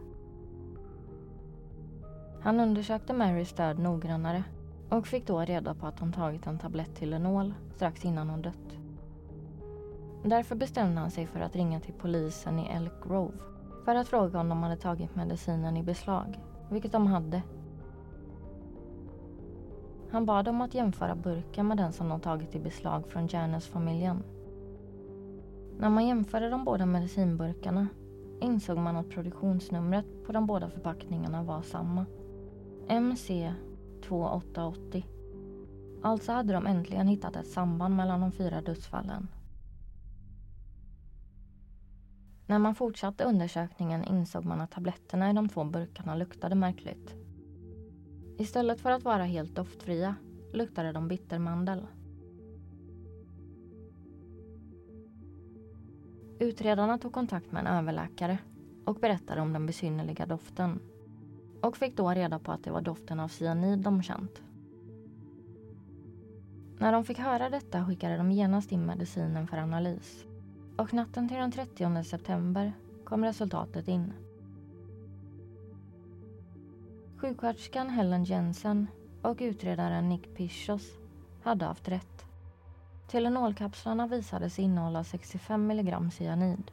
Han 2.42 2.60
undersökte 2.60 3.14
Marys 3.14 3.54
död 3.54 3.80
noggrannare 3.80 4.44
och 4.92 5.08
fick 5.08 5.28
då 5.28 5.40
reda 5.40 5.74
på 5.74 5.88
att 5.88 6.00
hon 6.00 6.14
tagit 6.14 6.48
en 6.48 6.60
tablett 6.60 6.96
Tylenol 6.96 7.54
strax 7.76 8.06
innan 8.06 8.30
hon 8.30 8.42
dött. 8.42 8.78
Därför 10.24 10.56
bestämde 10.56 11.02
han 11.02 11.12
sig 11.12 11.28
för 11.28 11.40
att 11.40 11.56
ringa 11.56 11.80
till 11.80 11.94
polisen 11.94 12.60
i 12.60 12.68
Elk 12.68 13.04
Grove 13.04 13.34
för 13.86 13.96
att 13.96 14.08
fråga 14.08 14.40
om 14.40 14.50
de 14.50 14.64
hade 14.64 14.78
tagit 14.78 15.16
medicinen 15.16 15.78
i 15.78 15.84
beslag, 15.84 16.40
vilket 16.70 16.92
de 16.92 17.08
hade. 17.08 17.42
Han 20.12 20.26
bad 20.26 20.46
dem 20.46 20.62
att 20.62 20.74
jämföra 20.74 21.16
burken 21.16 21.68
med 21.68 21.78
den 21.78 21.94
som 21.94 22.10
de 22.10 22.20
tagit 22.20 22.56
i 22.56 22.60
beslag 22.60 23.08
från 23.08 23.28
Janus-familjen. 23.28 24.24
När 25.78 25.90
man 25.90 26.08
jämförde 26.08 26.50
de 26.50 26.66
båda 26.66 26.86
medicinburkarna 26.86 27.88
insåg 28.42 28.78
man 28.78 28.96
att 28.96 29.10
produktionsnumret 29.10 30.06
på 30.26 30.32
de 30.32 30.48
båda 30.48 30.70
förpackningarna 30.70 31.44
var 31.44 31.62
samma. 31.62 32.06
MC 32.88 33.54
2880. 34.02 35.06
Alltså 36.02 36.32
hade 36.32 36.54
de 36.54 36.68
äntligen 36.68 37.08
hittat 37.08 37.36
ett 37.36 37.48
samband 37.48 37.96
mellan 37.96 38.22
de 38.22 38.32
fyra 38.32 38.62
dödsfallen. 38.62 39.28
När 42.46 42.60
man 42.60 42.76
fortsatte 42.76 43.24
undersökningen 43.24 44.04
insåg 44.04 44.46
man 44.46 44.62
att 44.62 44.72
tabletterna 44.72 45.30
i 45.30 45.34
de 45.34 45.50
två 45.50 45.64
burkarna 45.64 46.16
luktade 46.16 46.56
märkligt. 46.56 47.16
Istället 48.38 48.82
för 48.82 48.92
att 48.92 49.04
vara 49.04 49.24
helt 49.24 49.56
doftfria 49.56 50.16
luktade 50.54 50.92
de 50.92 51.08
bittermandel. 51.08 51.88
Utredarna 56.40 56.98
tog 56.98 57.14
kontakt 57.14 57.52
med 57.52 57.60
en 57.60 57.68
överläkare 57.68 58.38
och 58.86 58.96
berättade 58.96 59.42
om 59.42 59.54
den 59.54 59.66
besynnerliga 59.66 60.26
doften 60.26 60.80
och 61.62 61.78
fick 61.78 61.98
då 61.98 62.10
reda 62.10 62.40
på 62.40 62.52
att 62.52 62.64
det 62.64 62.72
var 62.72 62.82
doften 62.82 63.20
av 63.20 63.28
cyanid 63.28 63.80
de 63.80 64.04
känt. 64.04 64.42
När 66.78 66.92
de 66.92 67.06
fick 67.06 67.20
höra 67.20 67.50
detta 67.50 67.86
skickade 67.86 68.18
de 68.18 68.32
genast 68.32 68.72
in 68.72 68.86
medicinen 68.86 69.48
för 69.48 69.58
analys. 69.58 70.26
Och 70.78 70.94
natten 70.94 71.28
till 71.28 71.38
den 71.38 71.52
30 71.52 72.04
september 72.04 72.74
kom 73.04 73.26
resultatet 73.26 73.88
in. 73.88 74.14
Sjuksköterskan 77.18 77.90
Helen 77.90 78.24
Jensen 78.24 78.88
och 79.22 79.38
utredaren 79.40 80.10
Nick 80.10 80.36
Pichos 80.36 80.92
hade 81.44 81.66
haft 81.66 81.88
rätt. 81.88 82.26
Telenolkapslarna 83.08 84.08
visade 84.08 84.50
sig 84.50 84.64
innehålla 84.64 85.04
65 85.04 85.72
mg 85.72 86.12
cyanid 86.12 86.72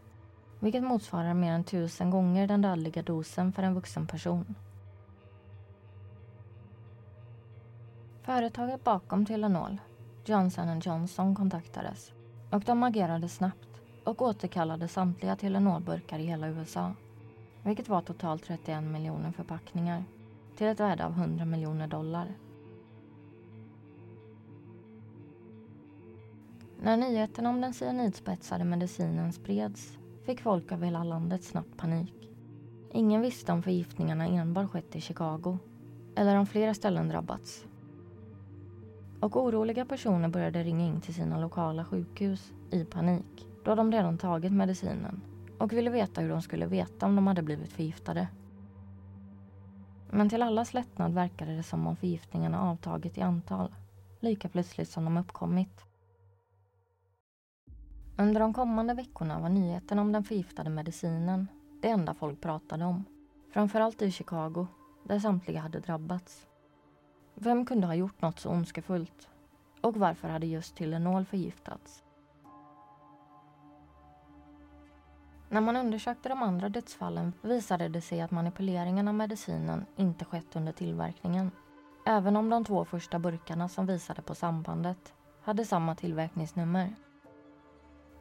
vilket 0.60 0.82
motsvarar 0.82 1.34
mer 1.34 1.52
än 1.52 1.64
tusen 1.64 2.10
gånger 2.10 2.46
den 2.46 2.62
dödliga 2.62 3.02
dosen 3.02 3.52
för 3.52 3.62
en 3.62 3.74
vuxen 3.74 4.06
person. 4.06 4.54
Företaget 8.28 8.84
bakom 8.84 9.26
Tylenol, 9.26 9.80
Johnson 10.24 10.80
Johnson, 10.80 11.34
kontaktades 11.34 12.12
och 12.50 12.60
de 12.60 12.82
agerade 12.82 13.28
snabbt 13.28 13.80
och 14.04 14.22
återkallade 14.22 14.88
samtliga 14.88 15.36
Tylenolburkar 15.36 16.18
i 16.18 16.26
hela 16.26 16.48
USA, 16.48 16.92
vilket 17.62 17.88
var 17.88 18.00
totalt 18.00 18.44
31 18.44 18.82
miljoner 18.84 19.32
förpackningar 19.32 20.04
till 20.56 20.66
ett 20.66 20.80
värde 20.80 21.04
av 21.06 21.12
100 21.12 21.44
miljoner 21.44 21.86
dollar. 21.86 22.34
När 26.82 26.96
nyheten 26.96 27.46
om 27.46 27.60
den 27.60 27.74
cyanidspetsade 27.74 28.64
medicinen 28.64 29.32
spreds 29.32 29.98
fick 30.26 30.40
folk 30.40 30.72
över 30.72 30.84
hela 30.84 31.04
landet 31.04 31.44
snabbt 31.44 31.76
panik. 31.76 32.30
Ingen 32.92 33.20
visste 33.20 33.52
om 33.52 33.62
förgiftningarna 33.62 34.26
enbart 34.26 34.70
skett 34.70 34.96
i 34.96 35.00
Chicago 35.00 35.58
eller 36.16 36.36
om 36.36 36.46
flera 36.46 36.74
ställen 36.74 37.08
drabbats 37.08 37.64
och 39.20 39.36
oroliga 39.36 39.84
personer 39.84 40.28
började 40.28 40.62
ringa 40.62 40.86
in 40.86 41.00
till 41.00 41.14
sina 41.14 41.40
lokala 41.40 41.84
sjukhus 41.84 42.52
i 42.70 42.84
panik 42.84 43.46
då 43.64 43.74
de 43.74 43.92
redan 43.92 44.18
tagit 44.18 44.52
medicinen 44.52 45.20
och 45.58 45.72
ville 45.72 45.90
veta 45.90 46.20
hur 46.20 46.30
de 46.30 46.42
skulle 46.42 46.66
veta 46.66 47.06
om 47.06 47.16
de 47.16 47.26
hade 47.26 47.42
blivit 47.42 47.72
förgiftade. 47.72 48.28
Men 50.10 50.28
till 50.28 50.42
allas 50.42 50.74
lättnad 50.74 51.14
verkade 51.14 51.56
det 51.56 51.62
som 51.62 51.86
om 51.86 51.96
förgiftningarna 51.96 52.62
avtagit 52.62 53.18
i 53.18 53.20
antal 53.20 53.74
lika 54.20 54.48
plötsligt 54.48 54.88
som 54.88 55.04
de 55.04 55.16
uppkommit. 55.16 55.84
Under 58.16 58.40
de 58.40 58.54
kommande 58.54 58.94
veckorna 58.94 59.40
var 59.40 59.48
nyheten 59.48 59.98
om 59.98 60.12
den 60.12 60.24
förgiftade 60.24 60.70
medicinen 60.70 61.48
det 61.82 61.88
enda 61.88 62.14
folk 62.14 62.40
pratade 62.40 62.84
om. 62.84 63.04
Framförallt 63.52 64.02
i 64.02 64.10
Chicago, 64.10 64.66
där 65.04 65.18
samtliga 65.18 65.60
hade 65.60 65.80
drabbats. 65.80 66.46
Vem 67.40 67.66
kunde 67.66 67.86
ha 67.86 67.94
gjort 67.94 68.22
något 68.22 68.38
så 68.38 68.50
ondskefullt? 68.50 69.28
Och 69.80 69.96
varför 69.96 70.28
hade 70.28 70.46
just 70.46 70.76
Tylenol 70.76 71.24
förgiftats? 71.24 72.04
När 75.48 75.60
man 75.60 75.76
undersökte 75.76 76.28
de 76.28 76.42
andra 76.42 76.68
dödsfallen 76.68 77.32
visade 77.42 77.88
det 77.88 78.00
sig 78.00 78.20
att 78.20 78.30
manipuleringen 78.30 79.08
av 79.08 79.14
medicinen 79.14 79.86
inte 79.96 80.24
skett 80.24 80.56
under 80.56 80.72
tillverkningen. 80.72 81.50
Även 82.06 82.36
om 82.36 82.50
de 82.50 82.64
två 82.64 82.84
första 82.84 83.18
burkarna 83.18 83.68
som 83.68 83.86
visade 83.86 84.22
på 84.22 84.34
sambandet 84.34 85.12
hade 85.42 85.64
samma 85.64 85.94
tillverkningsnummer. 85.94 86.94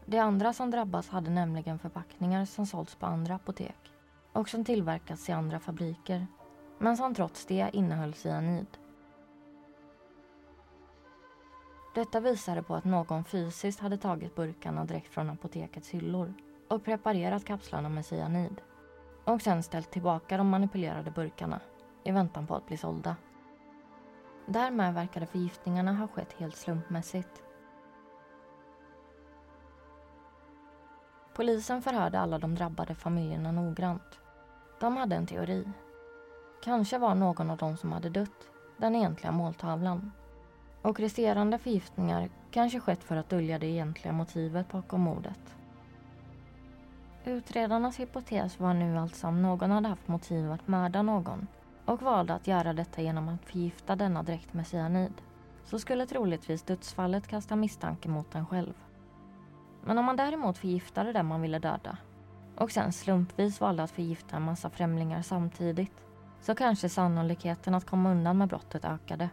De 0.05 0.19
andra 0.19 0.53
som 0.53 0.71
drabbas 0.71 1.09
hade 1.09 1.29
nämligen 1.29 1.79
förpackningar 1.79 2.45
som 2.45 2.65
sålts 2.65 2.95
på 2.95 3.05
andra 3.05 3.35
apotek 3.35 3.91
och 4.33 4.49
som 4.49 4.65
tillverkats 4.65 5.29
i 5.29 5.31
andra 5.31 5.59
fabriker 5.59 6.27
men 6.79 6.97
som 6.97 7.15
trots 7.15 7.45
det 7.45 7.69
innehöll 7.73 8.13
cyanid. 8.13 8.67
Detta 11.97 12.19
visade 12.19 12.63
på 12.63 12.75
att 12.75 12.85
någon 12.85 13.23
fysiskt 13.23 13.79
hade 13.79 13.97
tagit 13.97 14.35
burkarna 14.35 14.85
direkt 14.85 15.13
från 15.13 15.29
apotekets 15.29 15.89
hyllor 15.89 16.33
och 16.67 16.83
preparerat 16.83 17.45
kapslarna 17.45 17.89
med 17.89 18.05
cyanid 18.05 18.61
och 19.25 19.41
sen 19.41 19.63
ställt 19.63 19.91
tillbaka 19.91 20.37
de 20.37 20.49
manipulerade 20.49 21.11
burkarna 21.11 21.59
i 22.03 22.11
väntan 22.11 22.47
på 22.47 22.55
att 22.55 22.67
bli 22.67 22.77
sålda. 22.77 23.15
Därmed 24.45 24.93
verkade 24.93 25.25
förgiftningarna 25.25 25.93
ha 25.93 26.07
skett 26.07 26.33
helt 26.33 26.55
slumpmässigt. 26.55 27.43
Polisen 31.35 31.81
förhörde 31.81 32.19
alla 32.19 32.39
de 32.39 32.55
drabbade 32.55 32.95
familjerna 32.95 33.51
noggrant. 33.51 34.19
De 34.79 34.97
hade 34.97 35.15
en 35.15 35.27
teori. 35.27 35.69
Kanske 36.63 36.97
var 36.97 37.15
någon 37.15 37.49
av 37.49 37.57
de 37.57 37.77
som 37.77 37.91
hade 37.91 38.09
dött 38.09 38.49
den 38.77 38.95
egentliga 38.95 39.31
måltavlan. 39.31 40.11
Och 40.87 40.99
resterande 40.99 41.57
förgiftningar 41.57 42.29
kanske 42.51 42.79
skett 42.79 43.03
för 43.03 43.15
att 43.15 43.29
dölja 43.29 43.59
det 43.59 43.65
egentliga 43.65 44.13
motivet 44.13 44.71
bakom 44.71 45.01
mordet. 45.01 45.55
Utredarnas 47.25 47.99
hypotes 47.99 48.59
var 48.59 48.73
nu 48.73 48.97
alltså 48.97 49.27
om 49.27 49.41
någon 49.41 49.71
hade 49.71 49.87
haft 49.87 50.07
motiv 50.07 50.51
att 50.51 50.67
mörda 50.67 51.01
någon 51.01 51.47
och 51.85 52.01
valde 52.01 52.33
att 52.33 52.47
göra 52.47 52.73
detta 52.73 53.01
genom 53.01 53.29
att 53.29 53.45
förgifta 53.45 53.95
denna 53.95 54.23
direkt 54.23 54.53
med 54.53 54.67
cyanid 54.67 55.13
så 55.65 55.79
skulle 55.79 56.05
troligtvis 56.05 56.61
dödsfallet 56.61 57.27
kasta 57.27 57.55
misstanke 57.55 58.09
mot 58.09 58.35
en 58.35 58.45
själv. 58.45 58.73
Men 59.85 59.97
om 59.97 60.05
man 60.05 60.17
däremot 60.17 60.57
förgiftade 60.57 61.13
den 61.13 61.25
man 61.25 61.41
ville 61.41 61.59
döda 61.59 61.97
och 62.55 62.71
sen 62.71 62.93
slumpvis 62.93 63.61
valde 63.61 63.83
att 63.83 63.91
förgifta 63.91 64.35
en 64.35 64.41
massa 64.41 64.69
främlingar 64.69 65.21
samtidigt 65.21 66.03
så 66.41 66.55
kanske 66.55 66.89
sannolikheten 66.89 67.75
att 67.75 67.85
komma 67.85 68.11
undan 68.11 68.37
med 68.37 68.47
brottet 68.47 68.85
ökade. 68.85 69.29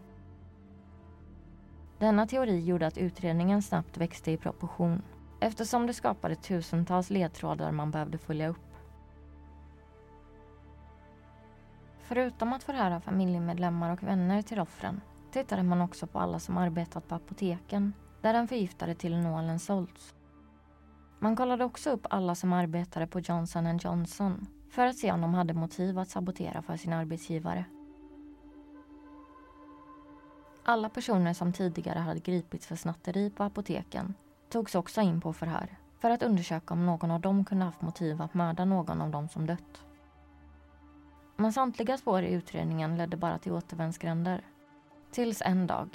Denna 2.05 2.27
teori 2.27 2.61
gjorde 2.61 2.87
att 2.87 2.99
utredningen 2.99 3.63
snabbt 3.63 3.97
växte 3.97 4.31
i 4.31 4.37
proportion 4.37 5.03
eftersom 5.41 5.87
det 5.87 5.95
skapade 5.95 6.37
tusentals 6.37 7.11
ledtrådar 7.11 7.73
man 7.73 7.91
behövde 7.91 8.19
följa 8.19 8.49
upp. 8.49 8.75
Förutom 12.01 12.53
att 12.53 12.63
förhöra 12.63 13.01
familjemedlemmar 13.01 13.93
och 13.93 14.03
vänner 14.03 14.43
till 14.43 14.61
offren 14.61 15.01
tittade 15.31 15.63
man 15.63 15.81
också 15.81 16.07
på 16.07 16.19
alla 16.19 16.39
som 16.39 16.57
arbetat 16.57 17.09
på 17.09 17.15
apoteken 17.15 17.93
där 18.23 18.33
den 18.33 18.49
förgiftade 18.49 18.95
Tylenolen 18.95 19.59
sålts. 19.59 20.15
Man 21.19 21.37
kollade 21.37 21.65
också 21.65 21.91
upp 21.91 22.07
alla 22.11 22.35
som 22.35 22.53
arbetade 22.53 23.07
på 23.07 23.21
Johnson 23.21 23.79
Johnson 23.79 24.47
för 24.71 24.87
att 24.87 24.97
se 24.97 25.13
om 25.13 25.21
de 25.21 25.35
hade 25.35 25.55
motiv 25.55 25.99
att 25.99 26.11
sabotera 26.11 26.63
för 26.63 26.77
sin 26.77 26.93
arbetsgivare. 26.93 27.65
Alla 30.67 30.89
personer 30.89 31.33
som 31.33 31.53
tidigare 31.53 31.99
hade 31.99 32.21
gripits 32.21 32.67
för 32.67 32.77
snatteri 32.77 33.31
på 33.31 33.45
apoteken 33.45 34.15
togs 34.49 34.75
också 34.75 35.01
in 35.01 35.21
på 35.21 35.33
förhör 35.33 35.77
för 35.99 36.11
att 36.11 36.23
undersöka 36.23 36.75
om 36.75 36.87
någon 36.87 37.11
av 37.11 37.21
dem 37.21 37.45
kunde 37.45 37.65
haft 37.65 37.83
motiv 37.83 38.23
att 38.23 38.35
mörda 38.35 38.65
någon 38.65 39.03
av 39.03 39.11
dem 39.11 39.29
som 39.29 39.47
dött. 39.47 39.83
Men 41.37 41.53
samtliga 41.53 41.99
spår 41.99 42.23
i 42.23 42.33
utredningen 42.33 42.97
ledde 42.97 43.17
bara 43.17 43.39
till 43.39 43.53
återvändsgränder. 43.53 44.45
Tills 45.11 45.43
en 45.43 45.67
dag, 45.67 45.89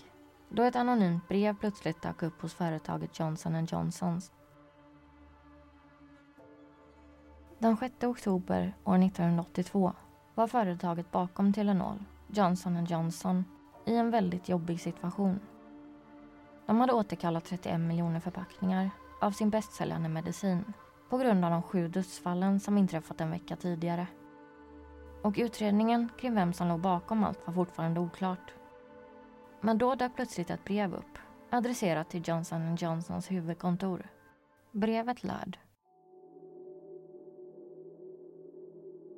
då 0.50 0.64
ett 0.64 0.76
anonymt 0.76 1.28
brev 1.28 1.56
plötsligt 1.56 2.02
dök 2.02 2.24
upp 2.24 2.42
hos 2.42 2.54
företaget 2.54 3.20
Johnson 3.20 3.66
Johnsons. 3.66 4.32
Den 7.60 7.78
6 7.78 8.04
oktober 8.04 8.74
år 8.84 9.04
1982 9.04 9.94
var 10.36 10.48
företaget 10.48 11.12
bakom 11.12 11.54
Tylenol, 11.54 12.04
Johnson 12.28 12.86
Johnson, 12.86 13.46
i 13.90 13.96
en 13.96 14.12
väldigt 14.12 14.50
jobbig 14.50 14.80
situation. 14.80 15.40
De 16.66 16.80
hade 16.80 16.94
återkallat 16.94 17.46
31 17.46 17.80
miljoner 17.80 18.20
förpackningar 18.20 18.90
av 19.22 19.32
sin 19.32 19.50
bästsäljande 19.50 20.10
medicin 20.10 20.74
på 21.10 21.18
grund 21.18 21.46
av 21.46 21.52
de 21.52 21.64
sju 21.64 21.88
dödsfallen 21.88 22.60
som 22.60 22.78
inträffat 22.78 23.22
en 23.22 23.32
vecka 23.32 23.56
tidigare. 23.56 24.08
Och 25.22 25.36
utredningen 25.38 26.10
kring 26.20 26.36
vem 26.36 26.54
som 26.54 26.68
låg 26.68 26.80
bakom 26.80 27.24
allt 27.24 27.48
var 27.48 27.54
fortfarande 27.54 28.00
oklart. 28.00 28.54
Men 29.62 29.78
då 29.78 29.96
dök 29.96 30.16
plötsligt 30.16 30.50
ett 30.50 30.64
brev 30.64 30.94
upp 30.94 31.18
adresserat 31.50 32.10
till 32.10 32.24
Johnson 32.26 32.76
Johnsons 32.76 33.32
huvudkontor. 33.32 34.08
Brevet 34.72 35.24
löd. 35.24 35.58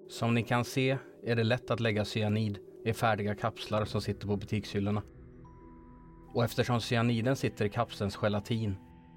Som 0.09 0.33
ni 0.33 0.43
kan 0.43 0.65
se 0.65 0.97
är 1.23 1.35
det 1.35 1.43
lätt 1.43 1.71
att 1.71 1.79
lägga 1.79 2.05
cyanid 2.05 2.70
är 2.85 2.93
färdiga 2.93 3.35
kapslar 3.35 3.85
som 3.85 4.01
sitter 4.01 4.27
på 4.27 4.35
butikshyllorna. 4.35 5.01
Och 6.33 6.43
eftersom 6.43 6.81
cyaniden 6.81 7.35
sitter 7.35 7.65
i 7.65 7.69
kapselns 7.69 8.15
gelatin 8.15 8.75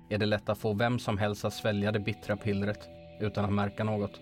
är 0.08 0.18
det 0.18 0.26
lätt 0.26 0.48
att 0.48 0.58
få 0.58 0.74
vem 0.74 0.98
som 0.98 1.18
helst 1.18 1.44
att 1.44 1.54
svälja 1.54 1.92
det 1.92 2.00
bittra 2.00 2.36
pillret 2.36 2.88
utan 3.20 3.44
att 3.44 3.52
märka 3.52 3.84
något. 3.84 4.20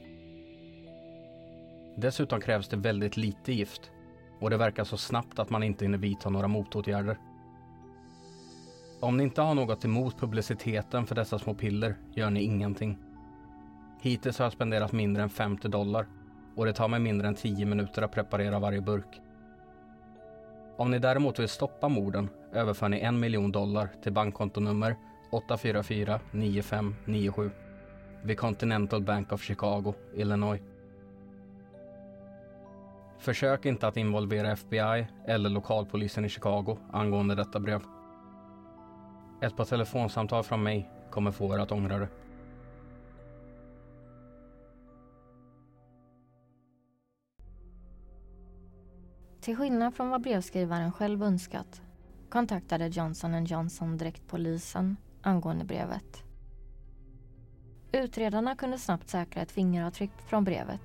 Dessutom 1.96 2.40
krävs 2.40 2.68
det 2.68 2.76
väldigt 2.76 3.16
lite 3.16 3.52
gift 3.52 3.90
och 4.40 4.50
det 4.50 4.56
verkar 4.56 4.84
så 4.84 4.96
snabbt 4.96 5.38
att 5.38 5.50
man 5.50 5.62
inte 5.62 5.84
hinner 5.84 5.98
vidta 5.98 6.30
några 6.30 6.48
motåtgärder. 6.48 7.18
Om 9.00 9.16
ni 9.16 9.22
inte 9.22 9.42
har 9.42 9.54
något 9.54 9.84
emot 9.84 10.18
publiciteten 10.18 11.06
för 11.06 11.14
dessa 11.14 11.38
små 11.38 11.54
piller 11.54 11.96
gör 12.14 12.30
ni 12.30 12.42
ingenting. 12.42 12.98
Hittills 14.00 14.38
har 14.38 14.46
jag 14.46 14.52
spenderat 14.52 14.92
mindre 14.92 15.22
än 15.22 15.30
50 15.30 15.68
dollar 15.68 16.06
och 16.56 16.66
det 16.66 16.72
tar 16.72 16.88
mig 16.88 17.00
mindre 17.00 17.28
än 17.28 17.34
10 17.34 17.66
minuter 17.66 18.02
att 18.02 18.12
preparera 18.12 18.58
varje 18.58 18.80
burk. 18.80 19.20
Om 20.76 20.90
ni 20.90 20.98
däremot 20.98 21.38
vill 21.38 21.48
stoppa 21.48 21.88
morden 21.88 22.28
överför 22.52 22.88
ni 22.88 23.00
en 23.00 23.20
miljon 23.20 23.52
dollar 23.52 23.88
till 24.02 24.12
bankkontonummer 24.12 24.96
844 25.30 26.20
9597 26.30 27.50
vid 28.22 28.38
Continental 28.38 29.02
Bank 29.02 29.32
of 29.32 29.42
Chicago, 29.42 29.94
Illinois. 30.14 30.60
Försök 33.18 33.66
inte 33.66 33.88
att 33.88 33.96
involvera 33.96 34.52
FBI 34.52 35.06
eller 35.26 35.50
lokalpolisen 35.50 36.24
i 36.24 36.28
Chicago 36.28 36.78
angående 36.92 37.34
detta 37.34 37.60
brev. 37.60 37.82
Ett 39.42 39.56
par 39.56 39.64
telefonsamtal 39.64 40.42
från 40.42 40.62
mig 40.62 40.90
kommer 41.10 41.30
få 41.30 41.54
er 41.54 41.58
att 41.58 41.72
ångra 41.72 41.98
det. 41.98 42.08
Till 49.42 49.56
skillnad 49.56 49.94
från 49.94 50.10
vad 50.10 50.22
brevskrivaren 50.22 50.92
själv 50.92 51.22
önskat 51.22 51.82
kontaktade 52.28 52.86
Johnson 52.86 53.44
Johnson 53.44 53.96
direkt 53.96 54.28
polisen 54.28 54.96
angående 55.22 55.64
brevet. 55.64 56.24
Utredarna 57.92 58.56
kunde 58.56 58.78
snabbt 58.78 59.08
säkra 59.08 59.42
ett 59.42 59.52
fingeravtryck 59.52 60.10
från 60.26 60.44
brevet 60.44 60.80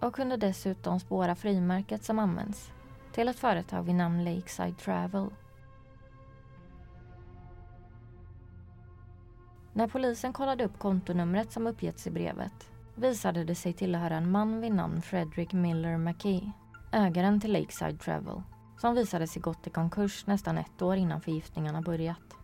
och 0.00 0.14
kunde 0.14 0.36
dessutom 0.36 1.00
spåra 1.00 1.34
frimärket 1.34 2.04
som 2.04 2.18
används 2.18 2.72
till 3.12 3.28
ett 3.28 3.38
företag 3.38 3.82
vid 3.82 3.94
namn 3.94 4.24
Lakeside 4.24 4.78
Travel. 4.78 5.30
När 9.72 9.88
polisen 9.88 10.32
kollade 10.32 10.64
upp 10.64 10.78
kontonumret 10.78 11.52
som 11.52 11.66
uppgetts 11.66 12.06
i 12.06 12.10
brevet 12.10 12.70
visade 12.94 13.44
det 13.44 13.54
sig 13.54 13.72
tillhöra 13.72 14.16
en 14.16 14.30
man 14.30 14.60
vid 14.60 14.74
namn 14.74 15.02
Frederick 15.02 15.52
Miller 15.52 15.98
McKee, 15.98 16.52
ägaren 16.90 17.40
till 17.40 17.52
Lakeside 17.52 18.00
Travel 18.00 18.42
som 18.78 18.94
visade 18.94 19.26
sig 19.26 19.42
gått 19.42 19.66
i 19.66 19.70
konkurs 19.70 20.26
nästan 20.26 20.58
ett 20.58 20.82
år 20.82 20.96
innan 20.96 21.20
förgiftningarna 21.20 21.82
börjat. 21.82 22.36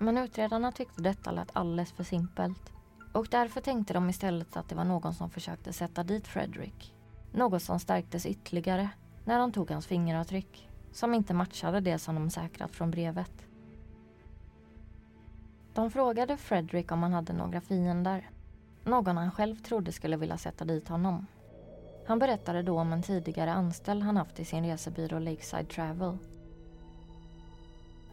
Men 0.00 0.18
utredarna 0.18 0.72
tyckte 0.72 1.02
detta 1.02 1.30
lät 1.30 1.56
alldeles 1.56 1.92
för 1.92 2.04
simpelt 2.04 2.72
och 3.12 3.26
därför 3.30 3.60
tänkte 3.60 3.94
de 3.94 4.10
istället 4.10 4.56
att 4.56 4.68
det 4.68 4.74
var 4.74 4.84
någon 4.84 5.14
som 5.14 5.30
försökte 5.30 5.72
sätta 5.72 6.02
dit 6.02 6.26
Fredrik. 6.26 6.94
Något 7.32 7.62
som 7.62 7.80
stärktes 7.80 8.26
ytterligare 8.26 8.90
när 9.24 9.38
de 9.38 9.52
tog 9.52 9.70
hans 9.70 9.86
fingeravtryck 9.86 10.68
som 10.92 11.14
inte 11.14 11.34
matchade 11.34 11.80
det 11.80 11.98
som 11.98 12.14
de 12.14 12.30
säkrat 12.30 12.74
från 12.74 12.90
brevet. 12.90 13.46
De 15.74 15.90
frågade 15.90 16.36
Fredrik 16.36 16.92
om 16.92 17.02
han 17.02 17.12
hade 17.12 17.32
några 17.32 17.60
fiender. 17.60 18.30
Någon 18.84 19.16
han 19.16 19.30
själv 19.30 19.56
trodde 19.56 19.92
skulle 19.92 20.16
vilja 20.16 20.38
sätta 20.38 20.64
dit 20.64 20.88
honom. 20.88 21.26
Han 22.06 22.18
berättade 22.18 22.62
då 22.62 22.78
om 22.78 22.92
en 22.92 23.02
tidigare 23.02 23.52
anställd 23.52 24.02
han 24.02 24.16
haft 24.16 24.40
i 24.40 24.44
sin 24.44 24.64
resebyrå 24.64 25.18
Lakeside 25.18 25.68
Travel. 25.68 26.18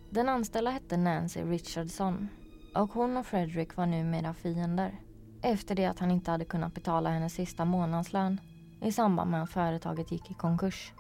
Den 0.10 0.30
anställda 0.30 0.72
hette 0.72 0.98
Nancy 0.98 1.42
Richardson 1.42 2.30
och 2.76 2.94
hon 2.94 3.18
och 3.18 3.26
Fredrik 3.26 3.76
var 3.76 3.86
numera 3.86 4.34
fiender 4.34 5.00
efter 5.42 5.76
det 5.76 5.86
att 5.86 6.00
han 6.00 6.12
inte 6.12 6.32
hade 6.32 6.46
kunnat 6.46 6.74
betala 6.74 7.10
hennes 7.10 7.34
sista 7.34 7.66
månadslön 7.66 8.40
i 8.82 8.92
samband 8.92 9.32
med 9.32 9.44
att 9.44 9.50
företaget 9.50 10.12
gick 10.12 10.32
i 10.32 10.34
konkurs. 10.34 10.94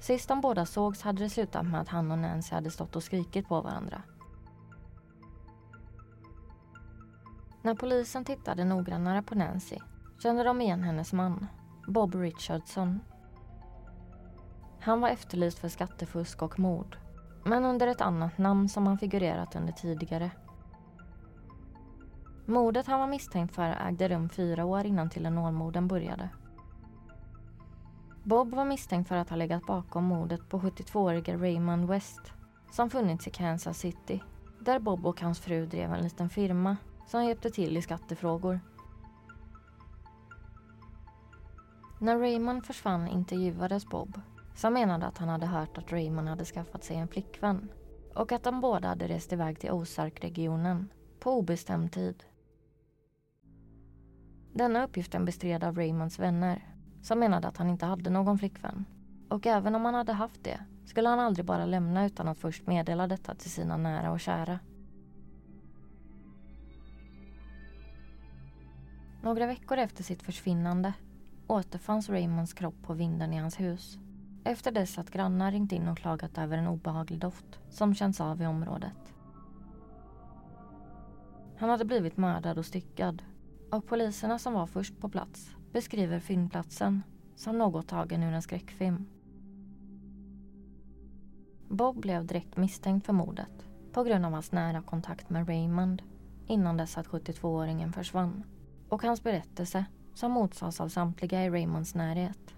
Sist 0.00 0.28
de 0.28 0.40
båda 0.40 0.66
sågs 0.66 1.02
hade 1.02 1.22
det 1.22 1.30
slutat 1.30 1.66
med 1.66 1.80
att 1.80 1.88
han 1.88 2.10
och 2.10 2.18
Nancy 2.18 2.54
hade 2.54 2.70
stått 2.70 2.96
och 2.96 3.02
skrikit 3.02 3.48
på 3.48 3.60
varandra. 3.60 4.02
När 7.62 7.74
polisen 7.74 8.24
tittade 8.24 8.64
noggrannare 8.64 9.22
på 9.22 9.34
Nancy 9.34 9.78
kände 10.22 10.44
de 10.44 10.60
igen 10.60 10.82
hennes 10.82 11.12
man, 11.12 11.46
Bob 11.86 12.14
Richardson. 12.14 13.00
Han 14.80 15.00
var 15.00 15.08
efterlyst 15.08 15.58
för 15.58 15.68
skattefusk 15.68 16.42
och 16.42 16.58
mord, 16.58 16.96
men 17.44 17.64
under 17.64 17.86
ett 17.86 18.00
annat 18.00 18.38
namn 18.38 18.68
som 18.68 18.86
han 18.86 18.98
figurerat 18.98 19.56
under 19.56 19.72
tidigare. 19.72 20.30
Mordet 22.46 22.86
han 22.86 23.00
var 23.00 23.06
misstänkt 23.06 23.54
för 23.54 23.76
ägde 23.88 24.08
rum 24.08 24.28
fyra 24.28 24.64
år 24.64 24.86
innan 24.86 25.10
Telenormorden 25.10 25.88
började. 25.88 26.28
Bob 28.24 28.54
var 28.54 28.64
misstänkt 28.64 29.08
för 29.08 29.16
att 29.16 29.30
ha 29.30 29.36
legat 29.36 29.66
bakom 29.66 30.04
mordet 30.04 30.48
på 30.48 30.58
72-årige 30.58 31.36
Raymond 31.36 31.88
West 31.88 32.32
som 32.70 32.90
funnits 32.90 33.26
i 33.26 33.30
Kansas 33.30 33.78
City 33.78 34.22
där 34.60 34.78
Bob 34.78 35.06
och 35.06 35.20
hans 35.20 35.40
fru 35.40 35.66
drev 35.66 35.92
en 35.92 36.02
liten 36.02 36.30
firma 36.30 36.76
som 37.06 37.24
hjälpte 37.24 37.50
till 37.50 37.76
i 37.76 37.82
skattefrågor. 37.82 38.60
När 42.00 42.18
Raymond 42.18 42.66
försvann 42.66 43.08
intervjuades 43.08 43.86
Bob 43.86 44.20
som 44.54 44.72
menade 44.72 45.06
att 45.06 45.18
han 45.18 45.28
hade 45.28 45.46
hört 45.46 45.78
att 45.78 45.92
Raymond 45.92 46.28
hade 46.28 46.44
skaffat 46.44 46.84
sig 46.84 46.96
en 46.96 47.08
flickvän 47.08 47.68
och 48.14 48.32
att 48.32 48.42
de 48.42 48.60
båda 48.60 48.88
hade 48.88 49.08
rest 49.08 49.32
iväg 49.32 49.60
till 49.60 49.70
Ozark-regionen 49.70 50.88
på 51.20 51.32
obestämd 51.32 51.92
tid. 51.92 52.24
Denna 54.54 54.84
uppgiften 54.84 55.24
bestred 55.24 55.64
av 55.64 55.76
Raymonds 55.76 56.18
vänner 56.18 56.74
som 57.02 57.18
menade 57.18 57.48
att 57.48 57.56
han 57.56 57.70
inte 57.70 57.86
hade 57.86 58.10
någon 58.10 58.38
flickvän. 58.38 58.84
Och 59.28 59.46
även 59.46 59.74
om 59.74 59.84
han 59.84 59.94
hade 59.94 60.12
haft 60.12 60.44
det 60.44 60.60
skulle 60.86 61.08
han 61.08 61.20
aldrig 61.20 61.46
bara 61.46 61.66
lämna 61.66 62.06
utan 62.06 62.28
att 62.28 62.38
först 62.38 62.66
meddela 62.66 63.06
detta 63.06 63.34
till 63.34 63.50
sina 63.50 63.76
nära 63.76 64.10
och 64.10 64.20
kära. 64.20 64.58
Några 69.22 69.46
veckor 69.46 69.78
efter 69.78 70.04
sitt 70.04 70.22
försvinnande 70.22 70.92
återfanns 71.46 72.08
Raymonds 72.08 72.52
kropp 72.52 72.74
på 72.82 72.94
vinden 72.94 73.32
i 73.32 73.38
hans 73.38 73.60
hus. 73.60 73.98
Efter 74.44 74.72
dess 74.72 74.98
att 74.98 75.10
grannar 75.10 75.52
ringt 75.52 75.72
in 75.72 75.88
och 75.88 75.98
klagat 75.98 76.38
över 76.38 76.58
en 76.58 76.66
obehaglig 76.66 77.18
doft 77.18 77.58
som 77.70 77.94
känns 77.94 78.20
av 78.20 78.42
i 78.42 78.46
området. 78.46 79.14
Han 81.56 81.70
hade 81.70 81.84
blivit 81.84 82.16
mördad 82.16 82.58
och 82.58 82.66
styckad 82.66 83.22
och 83.70 83.86
poliserna 83.86 84.38
som 84.38 84.52
var 84.52 84.66
först 84.66 85.00
på 85.00 85.08
plats 85.08 85.56
beskriver 85.72 86.20
fyndplatsen 86.20 87.02
som 87.36 87.58
något 87.58 87.88
tagen 87.88 88.22
ur 88.22 88.32
en 88.32 88.42
skräckfilm. 88.42 89.06
Bob 91.68 92.00
blev 92.00 92.26
direkt 92.26 92.56
misstänkt 92.56 93.06
för 93.06 93.12
mordet 93.12 93.66
på 93.92 94.04
grund 94.04 94.26
av 94.26 94.32
hans 94.32 94.52
nära 94.52 94.82
kontakt 94.82 95.30
med 95.30 95.48
Raymond 95.48 96.02
innan 96.46 96.76
dess 96.76 96.98
att 96.98 97.08
72-åringen 97.08 97.92
försvann 97.92 98.44
och 98.92 99.02
hans 99.02 99.22
berättelse 99.22 99.84
som 100.14 100.32
motsats 100.32 100.80
av 100.80 100.88
samtliga 100.88 101.44
i 101.44 101.50
Raymonds 101.50 101.94
närhet. 101.94 102.54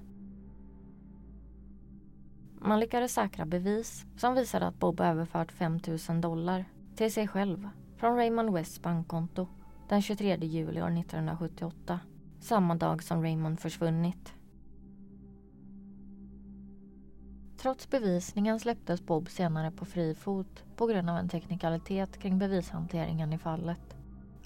Man 2.58 2.80
lyckades 2.80 3.12
säkra 3.12 3.44
bevis 3.44 4.06
som 4.16 4.34
visade 4.34 4.66
att 4.66 4.78
Bob 4.78 5.00
överfört 5.00 5.52
5 5.52 5.80
000 6.08 6.20
dollar 6.20 6.64
till 6.96 7.12
sig 7.12 7.28
själv 7.28 7.68
från 7.96 8.16
Raymond 8.16 8.52
Wests 8.52 8.82
bankkonto 8.82 9.46
den 9.88 10.02
23 10.02 10.36
juli 10.36 10.82
år 10.82 10.98
1978 10.98 12.00
samma 12.40 12.74
dag 12.74 13.02
som 13.02 13.22
Raymond 13.22 13.60
försvunnit. 13.60 14.34
Trots 17.56 17.90
bevisningen 17.90 18.60
släpptes 18.60 19.06
Bob 19.06 19.30
senare 19.30 19.70
på 19.70 19.84
fri 19.84 20.14
fot 20.14 20.64
på 20.76 20.86
grund 20.86 21.10
av 21.10 21.16
en 21.16 21.28
teknikalitet 21.28 22.18
kring 22.18 22.38
bevishanteringen 22.38 23.32
i 23.32 23.38
fallet. 23.38 23.93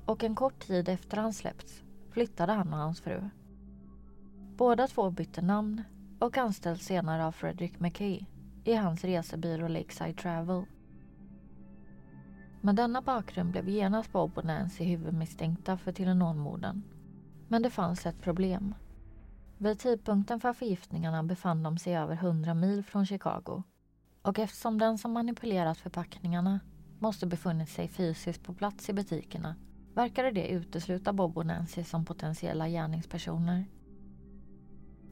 Och 0.09 0.25
en 0.25 0.35
kort 0.35 0.67
tid 0.67 0.89
efter 0.89 1.17
han 1.17 1.33
släppts 1.33 1.83
flyttade 2.11 2.53
han 2.53 2.73
och 2.73 2.79
hans 2.79 3.01
fru. 3.01 3.29
Båda 4.57 4.87
två 4.87 5.11
bytte 5.11 5.43
namn 5.43 5.83
och 6.19 6.39
anställs 6.39 6.83
senare 6.83 7.27
av 7.27 7.33
Frederick 7.33 7.81
McKay 7.81 8.25
i 8.65 8.75
hans 8.75 9.05
resebyrå 9.05 9.69
Lakeside 9.69 10.17
Travel. 10.17 10.65
Med 12.61 12.75
denna 12.75 13.03
bakgrund 13.03 13.51
blev 13.51 13.69
genast 13.69 14.13
Bob 14.13 14.39
och 14.39 14.45
Nancy 14.45 14.85
huvudmisstänkta 14.85 15.79
för 15.79 15.93
Tylenolmorden 15.93 16.83
men 17.49 17.63
det 17.63 17.71
fanns 17.71 18.07
ett 18.07 18.21
problem. 18.21 18.75
Vid 19.59 19.79
tidpunkten 19.79 20.41
för 20.41 20.53
förgiftningarna 20.53 21.23
befann 21.23 21.63
de 21.63 21.79
sig 21.79 21.97
över 21.97 22.15
100 22.15 22.55
mil 22.55 22.85
från 22.85 23.07
Chicago. 23.07 23.63
Och 24.23 24.39
eftersom 24.39 24.79
den 24.79 24.99
som 24.99 25.13
manipulerat 25.13 25.79
förpackningarna 25.79 26.61
måste 26.99 27.27
befunnit 27.27 27.69
sig 27.69 27.89
fysiskt 27.89 28.43
på 28.43 28.55
plats 28.55 28.91
i 28.91 28.93
butikerna 28.93 29.57
verkade 29.95 30.31
det 30.31 30.49
utesluta 30.49 31.13
Bob 31.13 31.39
och 31.39 31.47
Nancy 31.47 31.85
som 31.85 32.05
potentiella 32.05 32.69
gärningspersoner. 32.69 33.65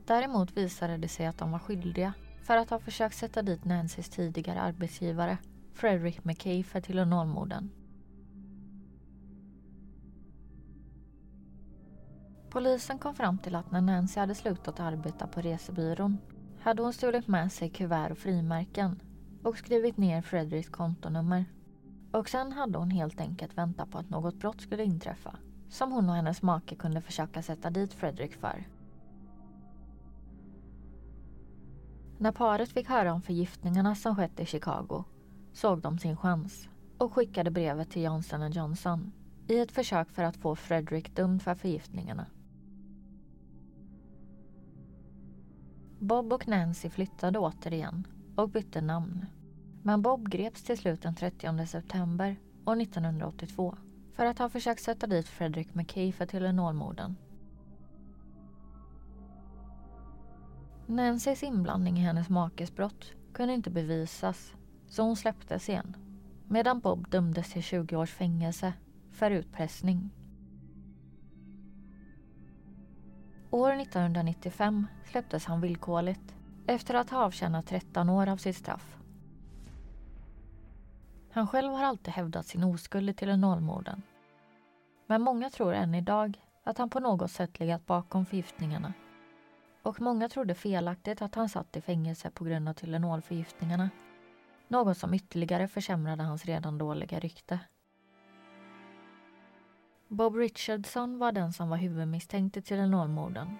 Däremot 0.06 0.56
visade 0.56 0.96
det 0.96 1.08
sig 1.08 1.26
att 1.26 1.38
de 1.38 1.50
var 1.50 1.58
skyldiga 1.58 2.12
för 2.42 2.56
att 2.56 2.70
ha 2.70 2.78
försökt 2.78 3.16
sätta 3.16 3.42
dit 3.42 3.64
Nancys 3.64 4.08
tidigare 4.08 4.60
arbetsgivare 4.60 5.38
Frederick 5.72 6.24
McKay 6.24 6.62
för 6.62 6.80
Tylenolmorden. 6.80 7.70
Polisen 12.50 12.98
kom 12.98 13.14
fram 13.14 13.38
till 13.38 13.54
att 13.54 13.70
när 13.70 13.80
Nancy 13.80 14.20
hade 14.20 14.34
slutat 14.34 14.80
arbeta 14.80 15.26
på 15.26 15.40
resebyrån 15.40 16.18
hade 16.60 16.82
hon 16.82 16.92
stulit 16.92 17.28
med 17.28 17.52
sig 17.52 17.70
kuvert 17.70 18.10
och 18.10 18.18
frimärken 18.18 19.00
och 19.42 19.58
skrivit 19.58 19.96
ner 19.96 20.22
Fredriks 20.22 20.68
kontonummer. 20.68 21.44
Och 22.12 22.28
sen 22.28 22.52
hade 22.52 22.78
hon 22.78 22.90
helt 22.90 23.20
enkelt 23.20 23.58
väntat 23.58 23.90
på 23.90 23.98
att 23.98 24.10
något 24.10 24.34
brott 24.34 24.60
skulle 24.60 24.84
inträffa 24.84 25.36
som 25.68 25.92
hon 25.92 26.08
och 26.08 26.14
hennes 26.14 26.42
make 26.42 26.76
kunde 26.76 27.00
försöka 27.00 27.42
sätta 27.42 27.70
dit 27.70 27.94
Fredrik 27.94 28.34
för. 28.34 28.68
När 32.18 32.32
paret 32.32 32.72
fick 32.72 32.88
höra 32.88 33.12
om 33.12 33.22
förgiftningarna 33.22 33.94
som 33.94 34.16
skett 34.16 34.40
i 34.40 34.46
Chicago 34.46 35.04
såg 35.52 35.80
de 35.80 35.98
sin 35.98 36.16
chans 36.16 36.68
och 36.98 37.12
skickade 37.12 37.50
brevet 37.50 37.90
till 37.90 38.02
Johnson 38.02 38.52
Johnson 38.52 39.12
i 39.48 39.58
ett 39.58 39.72
försök 39.72 40.10
för 40.10 40.22
att 40.22 40.36
få 40.36 40.56
Fredrik 40.56 41.16
dömd 41.16 41.42
för 41.42 41.54
förgiftningarna. 41.54 42.26
Bob 45.98 46.32
och 46.32 46.48
Nancy 46.48 46.90
flyttade 46.90 47.38
återigen 47.38 48.06
och 48.36 48.48
bytte 48.48 48.80
namn. 48.80 49.26
Men 49.86 50.02
Bob 50.02 50.28
greps 50.28 50.62
till 50.62 50.78
slut 50.78 51.02
den 51.02 51.14
30 51.14 51.66
september 51.66 52.36
år 52.64 52.80
1982 52.80 53.76
för 54.12 54.26
att 54.26 54.38
ha 54.38 54.48
försökt 54.48 54.82
sätta 54.82 55.06
dit 55.06 55.28
Frederick 55.28 55.74
McKay 55.74 56.12
för 56.12 56.26
Tylenolmorden. 56.26 57.16
Nancys 60.86 61.42
inblandning 61.42 61.98
i 61.98 62.00
hennes 62.00 62.28
makes 62.28 62.74
brott 62.74 63.12
kunde 63.32 63.54
inte 63.54 63.70
bevisas 63.70 64.54
så 64.88 65.02
hon 65.02 65.16
släpptes 65.16 65.68
igen 65.68 65.96
medan 66.48 66.80
Bob 66.80 67.10
dömdes 67.10 67.52
till 67.52 67.62
20 67.62 67.96
års 67.96 68.10
fängelse 68.10 68.72
för 69.10 69.30
utpressning. 69.30 70.10
År 73.50 73.72
1995 73.72 74.86
släpptes 75.04 75.44
han 75.44 75.60
villkorligt 75.60 76.34
efter 76.66 76.94
att 76.94 77.10
ha 77.10 77.18
avtjänat 77.18 77.66
13 77.66 78.10
år 78.10 78.28
av 78.28 78.36
sitt 78.36 78.56
straff. 78.56 78.95
Han 81.36 81.46
själv 81.46 81.72
har 81.72 81.84
alltid 81.84 82.14
hävdat 82.14 82.46
sin 82.46 82.64
oskuld 82.64 83.06
till 83.06 83.16
Tylenolmorden. 83.16 84.02
Men 85.06 85.22
många 85.22 85.50
tror 85.50 85.74
än 85.74 85.94
idag 85.94 86.40
att 86.64 86.78
han 86.78 86.90
på 86.90 87.00
något 87.00 87.30
sätt 87.30 87.60
legat 87.60 87.86
bakom 87.86 88.26
förgiftningarna. 88.26 88.92
och 89.82 90.00
många 90.00 90.28
trodde 90.28 90.54
felaktigt 90.54 91.22
att 91.22 91.34
han 91.34 91.48
satt 91.48 91.76
i 91.76 91.80
fängelse 91.80 92.30
på 92.30 92.44
grund 92.44 92.68
av 92.68 92.72
Tylenolförgiftningarna. 92.72 93.90
Något 94.68 94.98
som 94.98 95.14
ytterligare 95.14 95.68
försämrade 95.68 96.22
hans 96.22 96.44
redan 96.44 96.78
dåliga 96.78 97.20
rykte. 97.20 97.58
Bob 100.08 100.36
Richardson 100.36 101.18
var 101.18 101.32
den 101.32 101.52
som 101.52 101.68
var 101.68 101.76
huvudmisstänkt 101.76 102.56
i 102.56 102.62
Tylenolmorden 102.62 103.56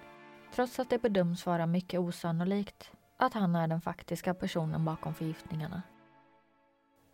trots 0.54 0.78
att 0.78 0.90
det 0.90 1.02
bedöms 1.02 1.46
vara 1.46 1.66
mycket 1.66 2.00
osannolikt 2.00 2.90
att 3.16 3.34
han 3.34 3.56
är 3.56 3.68
den 3.68 3.80
faktiska 3.80 4.34
personen 4.34 4.84
bakom 4.84 5.14
förgiftningarna. 5.14 5.82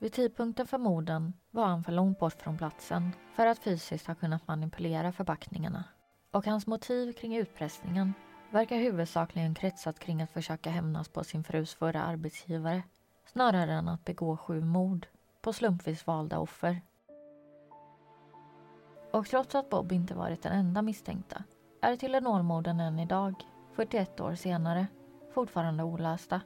Vid 0.03 0.12
tidpunkten 0.12 0.67
för 0.67 0.79
morden 0.79 1.33
var 1.51 1.67
han 1.67 1.85
för 1.85 1.93
långt 1.93 2.19
bort 2.19 2.43
från 2.43 2.59
platsen 2.59 3.11
för 3.35 3.47
att 3.47 3.59
fysiskt 3.59 4.07
ha 4.07 4.15
kunnat 4.15 4.49
manipulera 4.49 5.12
förpackningarna 5.12 5.85
och 6.31 6.47
hans 6.47 6.67
motiv 6.67 7.12
kring 7.12 7.37
utpressningen 7.37 8.15
verkar 8.51 8.77
huvudsakligen 8.77 9.55
kretsat 9.55 9.99
kring 9.99 10.23
att 10.23 10.31
försöka 10.31 10.71
hämnas 10.71 11.09
på 11.09 11.25
sin 11.25 11.45
frus 11.45 11.75
förra 11.75 12.03
arbetsgivare 12.03 12.83
snarare 13.27 13.73
än 13.73 13.88
att 13.88 14.05
begå 14.05 14.37
sju 14.37 14.61
mord 14.61 15.07
på 15.43 15.53
slumpvis 15.53 16.07
valda 16.07 16.38
offer. 16.38 16.81
Och 19.12 19.27
trots 19.27 19.55
att 19.55 19.71
Bob 19.71 19.93
inte 19.93 20.15
varit 20.15 20.43
den 20.43 20.53
enda 20.53 20.83
misstänkta 20.83 21.45
är 21.83 21.97
Telenormorden 21.97 22.81
än 22.81 22.99
idag, 22.99 23.35
41 23.75 24.21
år 24.21 24.35
senare, 24.35 24.87
fortfarande 25.35 25.83
olösta. 25.83 26.41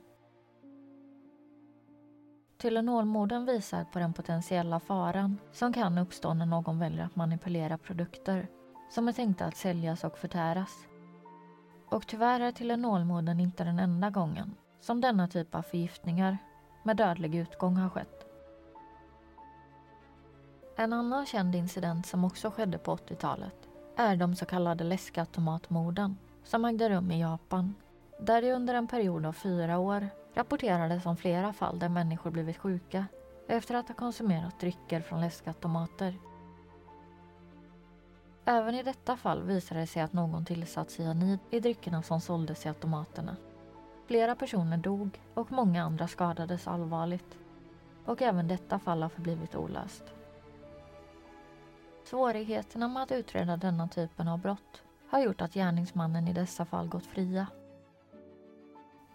Tylenolmodern 2.59 3.47
visar 3.47 3.85
på 3.85 3.99
den 3.99 4.12
potentiella 4.12 4.81
faran 4.81 5.38
som 5.53 5.73
kan 5.73 5.99
uppstå 5.99 6.35
när 6.35 6.47
någon 6.47 6.79
väljer 6.79 7.05
att 7.05 7.16
manipulera 7.16 7.79
produkter 7.79 8.49
som 8.90 9.09
är 9.09 9.12
tänkta 9.12 9.45
att 9.45 9.57
säljas 9.57 10.05
och 10.05 10.19
förtäras. 10.19 10.87
Och 11.88 12.07
tyvärr 12.07 12.40
är 12.40 12.53
Tylenolmodern 12.53 13.40
inte 13.40 13.64
den 13.64 13.79
enda 13.79 14.11
gången 14.11 14.55
som 14.81 15.01
denna 15.01 15.29
typ 15.29 15.55
av 15.55 15.62
förgiftningar 15.62 16.38
med 16.83 16.97
dödlig 16.97 17.35
utgång 17.35 17.77
har 17.77 17.88
skett. 17.88 18.27
En 20.77 20.92
annan 20.92 21.27
känd 21.27 21.55
incident 21.55 22.07
som 22.07 22.25
också 22.25 22.51
skedde 22.51 22.79
på 22.79 22.97
80-talet 22.97 23.69
är 23.97 24.16
de 24.16 24.37
så 24.37 24.47
kallade 24.47 24.85
läskautomatmorden 24.85 26.16
som 26.45 26.64
ägde 26.64 26.88
rum 26.88 27.11
i 27.11 27.21
Japan 27.21 27.75
där 28.21 28.42
det 28.42 28.53
under 28.53 28.75
en 28.75 28.87
period 28.88 29.27
av 29.27 29.33
fyra 29.33 29.79
år 29.79 30.09
rapporterades 30.37 31.07
om 31.07 31.16
flera 31.16 31.53
fall 31.53 31.79
där 31.79 31.88
människor 31.88 32.31
blivit 32.31 32.57
sjuka 32.57 33.07
efter 33.46 33.75
att 33.75 33.88
ha 33.88 33.94
konsumerat 33.94 34.61
drycker 34.61 35.01
från 35.01 35.20
läskautomater. 35.20 36.14
Även 38.44 38.75
i 38.75 38.83
detta 38.83 39.16
fall 39.16 39.42
visade 39.42 39.81
det 39.81 39.87
sig 39.87 40.03
att 40.03 40.12
någon 40.12 40.44
tillsatt 40.44 40.90
cyanid 40.90 41.38
i 41.51 41.61
dryckerna 41.61 42.03
som 42.03 42.20
såldes 42.20 42.66
i 42.66 42.68
automaterna. 42.68 43.37
Flera 44.07 44.35
personer 44.35 44.77
dog 44.77 45.20
och 45.35 45.53
många 45.53 45.83
andra 45.83 46.09
skadades 46.09 46.68
allvarligt. 46.68 47.38
Och 48.05 48.22
även 48.22 48.49
detta 48.49 48.79
fall 48.79 49.03
har 49.03 49.09
förblivit 49.09 49.55
olöst. 49.55 50.05
Svårigheterna 52.05 52.88
med 52.88 53.03
att 53.03 53.12
utreda 53.12 53.57
denna 53.57 53.88
typen 53.88 54.29
av 54.29 54.38
brott 54.38 54.83
har 55.11 55.20
gjort 55.20 55.40
att 55.40 55.55
gärningsmannen 55.55 56.29
i 56.29 56.33
dessa 56.33 56.64
fall 56.64 56.88
gått 56.88 57.07
fria. 57.07 57.46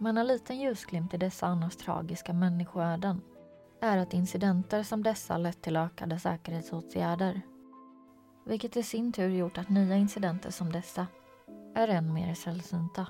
Men 0.01 0.17
en 0.17 0.27
liten 0.27 0.59
ljusglimt 0.59 1.13
i 1.13 1.17
dessa 1.17 1.47
annars 1.47 1.75
tragiska 1.75 2.33
människoöden 2.33 3.21
är 3.81 3.97
att 3.97 4.13
incidenter 4.13 4.83
som 4.83 5.03
dessa 5.03 5.37
lett 5.37 5.61
till 5.61 5.77
ökade 5.77 6.19
säkerhetsåtgärder. 6.19 7.41
Vilket 8.45 8.77
i 8.77 8.83
sin 8.83 9.11
tur 9.11 9.29
gjort 9.29 9.57
att 9.57 9.69
nya 9.69 9.95
incidenter 9.95 10.51
som 10.51 10.71
dessa 10.71 11.07
är 11.75 11.87
än 11.87 12.13
mer 12.13 12.33
sällsynta. 12.33 13.07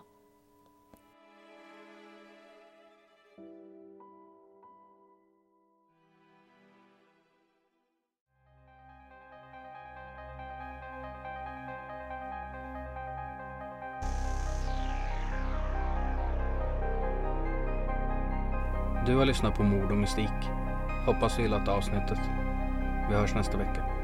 Har 19.22 19.26
lyssnat 19.26 19.56
på 19.56 19.64
Mord 19.64 19.92
och 19.92 19.98
mystik. 19.98 20.50
Hoppas 21.06 21.36
du 21.36 21.42
gillat 21.42 21.68
avsnittet. 21.68 22.20
Vi 23.10 23.16
hörs 23.16 23.36
nästa 23.36 23.58
vecka. 23.58 24.01